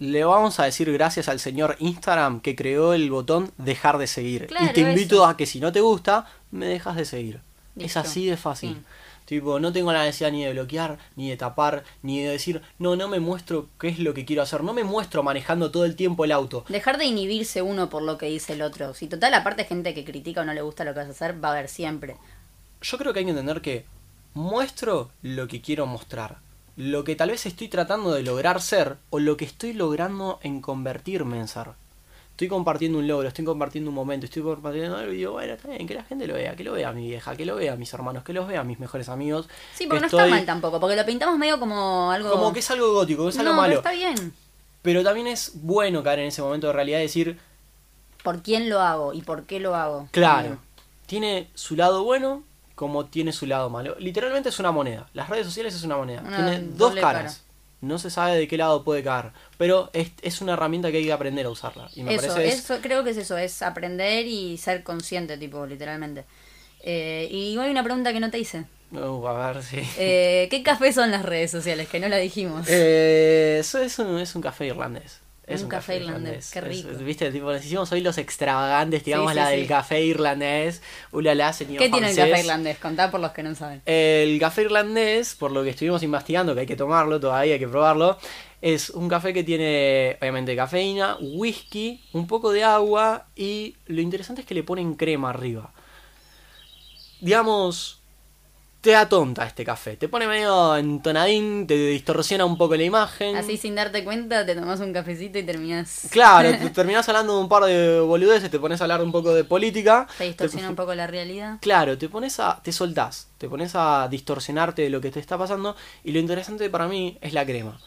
le 0.01 0.25
vamos 0.25 0.59
a 0.59 0.65
decir 0.65 0.93
gracias 0.93 1.29
al 1.29 1.39
señor 1.39 1.77
Instagram 1.79 2.41
que 2.41 2.57
creó 2.57 2.95
el 2.95 3.11
botón 3.11 3.53
dejar 3.59 3.99
de 3.99 4.09
seguir. 4.09 4.49
Claro, 4.49 4.67
y 4.67 4.73
te 4.73 4.81
invito 4.81 5.17
eso. 5.17 5.27
a 5.27 5.37
que 5.37 5.47
si 5.47 5.61
no 5.61 5.71
te 5.73 5.81
gusta, 5.81 6.27
me 6.51 6.67
dejas 6.67 6.97
de 6.97 7.05
seguir. 7.05 7.41
Es 7.77 7.97
así 7.97 8.27
de 8.27 8.37
fácil. 8.37 8.83
Tipo, 9.25 9.59
no 9.59 9.73
tengo 9.73 9.93
la 9.93 10.05
necesidad 10.05 10.33
ni 10.33 10.45
de 10.45 10.53
bloquear, 10.53 10.99
ni 11.17 11.31
de 11.31 11.37
tapar, 11.37 11.85
ni 12.03 12.23
de 12.23 12.31
decir, 12.31 12.61
no, 12.79 12.95
no 12.97 13.09
me 13.09 13.21
muestro 13.21 13.69
qué 13.79 13.89
es 13.89 13.99
lo 13.99 14.13
que 14.13 14.25
quiero 14.25 14.43
hacer. 14.43 14.63
No 14.63 14.75
me 14.75 14.85
muestro 14.85 15.23
manejando 15.23 15.71
todo 15.71 15.85
el 15.85 15.97
tiempo 15.97 16.25
el 16.25 16.33
auto. 16.33 16.65
Dejar 16.69 16.99
de 16.99 17.07
inhibirse 17.07 17.63
uno 17.63 17.89
por 17.89 18.03
lo 18.03 18.19
que 18.19 18.27
dice 18.27 18.53
el 18.53 18.63
otro. 18.63 18.93
Si 18.95 19.07
total, 19.07 19.35
aparte 19.35 19.65
gente 19.65 19.95
que 19.95 20.05
critica 20.05 20.43
o 20.43 20.45
no 20.45 20.53
le 20.53 20.63
gusta 20.63 20.85
lo 20.85 20.93
que 20.93 21.01
vas 21.01 21.09
a 21.09 21.13
hacer, 21.13 21.43
va 21.43 21.49
a 21.49 21.53
haber 21.53 21.69
siempre. 21.69 22.17
yo 22.83 22.99
creo 22.99 23.13
que 23.13 23.21
hay 23.21 23.25
que 23.25 23.31
entender 23.31 23.61
que 23.63 23.87
muestro 24.35 25.11
lo 25.23 25.49
que 25.49 25.63
quiero 25.63 25.87
mostrar. 25.87 26.39
Lo 26.77 27.05
que 27.05 27.15
tal 27.15 27.31
vez 27.31 27.47
estoy 27.47 27.69
tratando 27.69 28.13
de 28.13 28.25
lograr 28.25 28.61
ser 28.61 28.97
o 29.11 29.21
lo 29.21 29.37
que 29.37 29.45
estoy 29.45 29.73
logrando 29.73 30.41
en 30.43 30.61
convertirme 30.61 31.39
en 31.39 31.49
ser. 31.49 31.69
Estoy 32.35 32.49
compartiendo 32.49 32.99
un 32.99 33.07
logro, 33.07 33.29
estoy 33.29 33.44
compartiendo 33.44 33.90
un 33.90 33.94
momento, 33.94 34.27
estoy 34.27 34.42
compartiendo 34.42 34.97
algo 34.97 35.12
y 35.12 35.18
digo, 35.18 35.33
bueno, 35.35 35.53
está 35.53 35.68
bien, 35.68 35.87
que 35.87 35.94
la 35.94 36.03
gente 36.03 36.27
lo 36.27 36.35
vea, 36.35 36.57
que 36.57 36.64
lo 36.64 36.73
vea 36.73 36.90
mi 36.92 37.07
vieja, 37.07 37.37
que 37.37 37.47
lo 37.47 37.55
vea 37.55 37.77
mis 37.77 37.94
hermanos, 37.94 38.25
que 38.25 38.33
los 38.33 38.49
vea 38.49 38.64
mis 38.64 38.81
mejores 38.81 39.09
amigos. 39.09 39.49
Sí, 39.73 39.85
que 39.85 39.90
porque 39.90 40.01
no 40.01 40.07
estoy- 40.09 40.20
está 40.25 40.35
mal 40.35 40.44
tampoco, 40.44 40.81
porque 40.81 40.97
lo 40.97 41.07
pintamos 41.07 41.38
medio 41.38 41.61
como 41.61 42.11
algo... 42.11 42.33
Como 42.33 42.53
que 42.53 42.59
es 42.59 42.68
algo 42.73 42.92
gótico, 42.92 43.23
que 43.23 43.29
es 43.31 43.38
algo 43.38 43.53
no, 43.53 43.57
malo. 43.57 43.81
pero 43.81 43.88
está 43.88 43.92
bien. 43.92 44.33
Pero 44.83 45.05
también 45.05 45.29
es 45.29 45.53
bueno 45.55 46.03
caer 46.03 46.18
en 46.18 46.27
ese 46.27 46.42
momento 46.42 46.66
de 46.66 46.73
realidad 46.73 46.99
y 46.99 47.03
decir, 47.03 47.38
¿Por 48.25 48.42
quién 48.42 48.68
lo 48.68 48.81
hago 48.81 49.12
y 49.12 49.23
por 49.23 49.44
qué 49.44 49.61
lo 49.61 49.77
hago? 49.77 50.09
Claro. 50.11 50.49
Bien. 50.49 50.59
Tiene 51.07 51.51
su 51.55 51.77
lado 51.77 52.03
bueno 52.03 52.42
como 52.75 53.05
tiene 53.07 53.33
su 53.33 53.47
lado 53.47 53.70
malo. 53.70 53.94
Literalmente 54.01 54.49
es 54.49 54.59
una 54.59 54.73
moneda. 54.73 55.09
Las 55.12 55.29
redes 55.29 55.47
sociales 55.47 55.75
es 55.75 55.85
una 55.85 55.99
moneda. 55.99 56.23
Una 56.27 56.37
tiene 56.37 56.61
dos 56.75 56.94
caras. 56.97 57.35
cara. 57.35 57.54
No 57.87 57.99
se 57.99 58.11
sabe 58.11 58.37
de 58.37 58.49
qué 58.49 58.57
lado 58.57 58.83
puede 58.85 59.03
caer. 59.03 59.33
Pero 59.59 59.90
es, 59.92 60.11
es 60.23 60.40
una 60.40 60.55
herramienta 60.55 60.90
que 60.90 60.99
hay 60.99 61.05
que 61.05 61.12
aprender 61.12 61.47
a 61.47 61.51
usarla. 61.51 61.88
Y 61.94 62.03
me 62.03 62.14
Eso, 62.14 62.29
parece 62.29 62.49
es- 62.49 62.59
eso, 62.64 62.79
creo 62.83 63.05
que 63.05 63.11
es 63.11 63.16
eso, 63.16 63.37
es 63.38 63.62
aprender 63.62 64.27
y 64.27 64.57
ser 64.59 64.83
consciente, 64.83 65.37
tipo, 65.38 65.66
literalmente. 65.66 66.25
Eh, 66.83 67.29
y 67.31 67.57
hay 67.59 67.70
una 67.70 67.83
pregunta 67.83 68.12
que 68.12 68.20
no 68.20 68.31
te 68.31 68.38
hice. 68.38 68.64
Uh, 68.92 69.27
a 69.27 69.53
ver 69.53 69.62
si. 69.62 69.79
Eh, 69.99 70.47
¿Qué 70.51 70.62
café 70.62 70.92
son 70.92 71.11
las 71.11 71.25
redes 71.25 71.51
sociales? 71.51 71.88
Que 71.88 71.99
no 71.99 72.09
la 72.09 72.16
dijimos. 72.18 72.66
Eh, 72.68 73.57
eso 73.61 73.81
es 73.81 73.99
un, 73.99 74.18
es 74.18 74.35
un 74.37 74.42
café 74.42 74.66
irlandés. 74.66 75.20
Es 75.46 75.62
Un 75.62 75.68
café 75.68 75.96
irlandés, 75.98 76.50
qué 76.52 76.62
rico. 76.62 76.88
es- 76.90 77.04
Viste, 77.04 77.30
tipo, 77.30 77.52
nos 77.52 77.62
hicimos 77.62 77.92
hoy 77.92 78.00
los 78.00 78.16
extravagantes, 78.16 79.04
digamos, 79.04 79.33
sí, 79.33 79.37
la 79.37 79.50
sí. 79.50 79.57
del 79.57 79.66
café 79.66 80.00
irlandés. 80.02 80.80
Ulala, 81.12 81.52
señor 81.52 81.78
¿Qué 81.83 81.90
tiene 81.90 82.11
el 82.11 82.16
café 82.16 82.40
irlandés? 82.40 82.78
Contá 82.78 83.11
por 83.11 83.20
los 83.20 83.33
que 83.33 83.42
no 83.42 83.54
saben. 83.54 83.83
El 83.85 84.38
café 84.40 84.62
irlandés, 84.62 85.35
por 85.35 85.52
lo 85.52 85.62
que 85.62 85.70
estuvimos 85.70 86.02
investigando, 86.02 86.54
que 86.54 86.61
hay 86.61 86.66
que 86.66 86.76
tomarlo 86.76 87.20
todavía, 87.20 87.52
hay 87.54 87.59
que 87.61 87.68
probarlo, 87.68 88.16
es 88.62 88.88
un 88.88 89.07
café 89.11 89.35
que 89.35 89.44
tiene, 89.44 90.16
obviamente, 90.18 90.57
cafeína, 90.57 91.18
whisky, 91.20 92.00
un 92.14 92.26
poco 92.26 92.50
de 92.50 92.64
agua 92.64 93.26
y 93.37 93.76
lo 93.85 94.00
interesante 94.00 94.40
es 94.40 94.46
que 94.46 94.54
le 94.54 94.62
ponen 94.62 94.94
crema 94.94 95.28
arriba. 95.28 95.72
Digamos, 97.20 98.00
te 98.85 98.90
da 98.90 99.09
tonta 99.09 99.47
este 99.47 99.64
café, 99.64 99.97
te 99.97 100.11
pone 100.11 100.27
medio 100.27 100.77
entonadín, 100.77 101.66
te 101.66 101.75
distorsiona 101.75 102.44
un 102.44 102.59
poco 102.59 102.77
la 102.77 102.83
imagen. 102.83 103.35
Así 103.35 103.57
sin 103.57 103.75
darte 103.75 104.05
cuenta, 104.05 104.44
te 104.44 104.55
tomás 104.55 104.79
un 104.81 104.92
cafecito 104.92 105.38
y 105.38 105.42
terminás. 105.42 106.09
Claro, 106.11 106.51
te 106.59 106.68
terminás 106.68 107.09
hablando 107.09 107.35
de 107.35 107.40
un 107.40 107.49
par 107.49 107.64
de 107.64 108.01
boludeces, 108.01 108.51
te 108.51 108.59
pones 108.59 108.83
a 108.83 108.85
hablar 108.85 109.01
un 109.03 109.11
poco 109.11 109.33
de 109.33 109.42
política. 109.42 110.07
Te 110.18 110.25
distorsiona 110.25 110.68
un 110.68 110.77
poco 110.77 110.94
la 110.94 111.07
realidad. 111.07 111.57
Claro, 111.62 111.97
te 111.97 112.11
pones 112.11 112.38
a. 112.40 112.61
te 112.62 112.73
soltás, 112.73 113.29
te 113.38 113.49
pones 113.49 113.73
a 113.75 114.07
distorsionarte 114.11 114.83
de 114.83 114.90
lo 114.90 115.01
que 115.01 115.11
te 115.11 115.18
está 115.18 115.38
pasando. 115.38 115.77
Y 116.05 116.12
lo 116.12 116.18
interesante 116.18 116.68
para 116.68 116.87
mí 116.87 117.16
es 117.23 117.33
la 117.33 117.47
crema. 117.47 117.81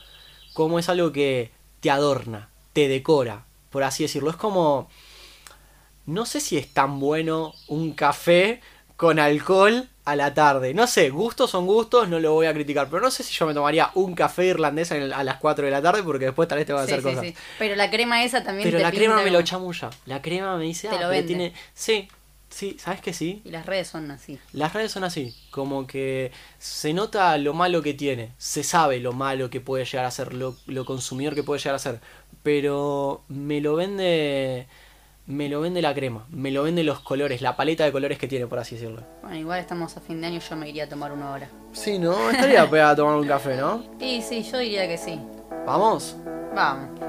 Como 0.54 0.80
es 0.80 0.90
algo 0.90 1.12
que 1.12 1.52
te 1.80 1.92
adorna, 1.92 2.50
te 2.74 2.88
decora, 2.88 3.46
por 3.70 3.84
así 3.84 4.02
decirlo. 4.02 4.32
Es 4.32 4.36
como. 4.36 4.90
No 6.08 6.26
sé 6.26 6.40
si 6.40 6.58
es 6.58 6.74
tan 6.74 7.00
bueno 7.00 7.54
un 7.68 7.94
café 7.94 8.62
con 8.96 9.20
alcohol 9.20 9.90
a 10.08 10.16
la 10.16 10.34
tarde. 10.34 10.74
No 10.74 10.88
sé, 10.88 11.10
gustos 11.10 11.52
son 11.52 11.66
gustos, 11.66 12.08
no 12.08 12.20
lo 12.20 12.32
voy 12.34 12.48
a 12.48 12.54
criticar. 12.54 12.88
Pero 12.90 13.02
no 13.02 13.12
sé 13.12 13.24
si 13.24 13.34
yo 13.36 13.46
me 13.46 13.54
tomaría 13.54 13.92
un 13.96 14.16
café 14.16 14.46
irlandés 14.46 14.92
a 14.92 15.24
las 15.24 15.38
4 15.38 15.66
de 15.66 15.72
la 15.72 15.82
tarde 15.82 16.02
porque 16.04 16.26
después 16.26 16.48
tal 16.48 16.58
vez 16.60 16.66
te 16.68 16.74
van 16.74 16.84
a 16.84 16.86
hacer 16.86 17.00
sí, 17.00 17.04
cosas. 17.04 17.26
sí. 17.26 17.36
Pero 17.60 17.76
la 17.76 17.90
crema 17.90 18.24
esa 18.24 18.44
también 18.44 18.68
Pero 18.68 18.78
te 18.78 18.84
la 18.84 18.92
crema 18.92 19.22
me 19.22 19.32
lo 19.32 19.42
chamulla. 19.42 19.90
La 20.06 20.22
crema 20.22 20.56
me 20.58 20.64
dice, 20.64 20.88
Te 20.88 20.96
ah, 20.96 21.02
lo 21.02 21.10
pero 21.10 21.10
vende. 21.10 21.28
tiene. 21.28 21.54
Sí, 21.74 22.08
sí, 22.50 22.78
¿sabes 22.80 23.02
que 23.02 23.14
sí? 23.14 23.42
Y 23.44 23.52
las 23.52 23.66
redes 23.66 23.88
son 23.90 24.10
así. 24.12 24.40
Las 24.54 24.74
redes 24.74 24.92
son 24.92 25.04
así, 25.04 25.36
como 25.52 25.86
que 25.88 26.32
se 26.58 26.94
nota 26.94 27.38
lo 27.38 27.54
malo 27.54 27.82
que 27.82 27.94
tiene, 27.94 28.32
se 28.38 28.64
sabe 28.64 29.00
lo 29.00 29.12
malo 29.14 29.50
que 29.50 29.60
puede 29.62 29.86
llegar 29.86 30.06
a 30.06 30.12
ser, 30.12 30.34
lo, 30.34 30.56
lo 30.68 30.86
consumidor 30.86 31.36
que 31.36 31.44
puede 31.44 31.60
llegar 31.60 31.76
a 31.76 31.80
ser, 31.80 32.00
pero 32.44 33.24
me 33.28 33.60
lo 33.62 33.76
vende 33.76 34.68
me 35.28 35.50
lo 35.50 35.60
vende 35.60 35.82
la 35.82 35.94
crema, 35.94 36.26
me 36.32 36.52
lo 36.52 36.64
vende 36.64 36.84
los 36.84 37.02
colores, 37.02 37.42
la 37.42 37.56
paleta 37.58 37.84
de 37.84 37.92
colores 37.92 38.18
que 38.18 38.28
tiene, 38.28 38.48
por 38.48 38.60
así 38.60 38.76
decirlo. 38.76 39.04
Bueno, 39.22 39.38
igual 39.38 39.60
estamos 39.60 39.96
a 39.98 40.00
fin 40.00 40.22
de 40.22 40.28
año, 40.28 40.40
yo 40.40 40.56
me 40.56 40.70
iría 40.70 40.86
a 40.86 40.90
tomar 40.90 41.12
una 41.12 41.32
hora. 41.32 41.50
Sí, 41.74 42.00
¿no? 42.00 42.30
Estaría 42.30 42.68
pegada 42.70 42.92
a 42.92 42.96
tomar 42.96 43.16
un 43.18 43.28
café, 43.28 43.58
¿no? 43.58 43.84
Y 44.00 44.22
sí, 44.22 44.42
yo 44.44 44.58
diría 44.58 44.88
que 44.88 44.98
sí. 44.98 45.20
¿Vamos? 45.66 46.16
Vamos. 46.56 47.07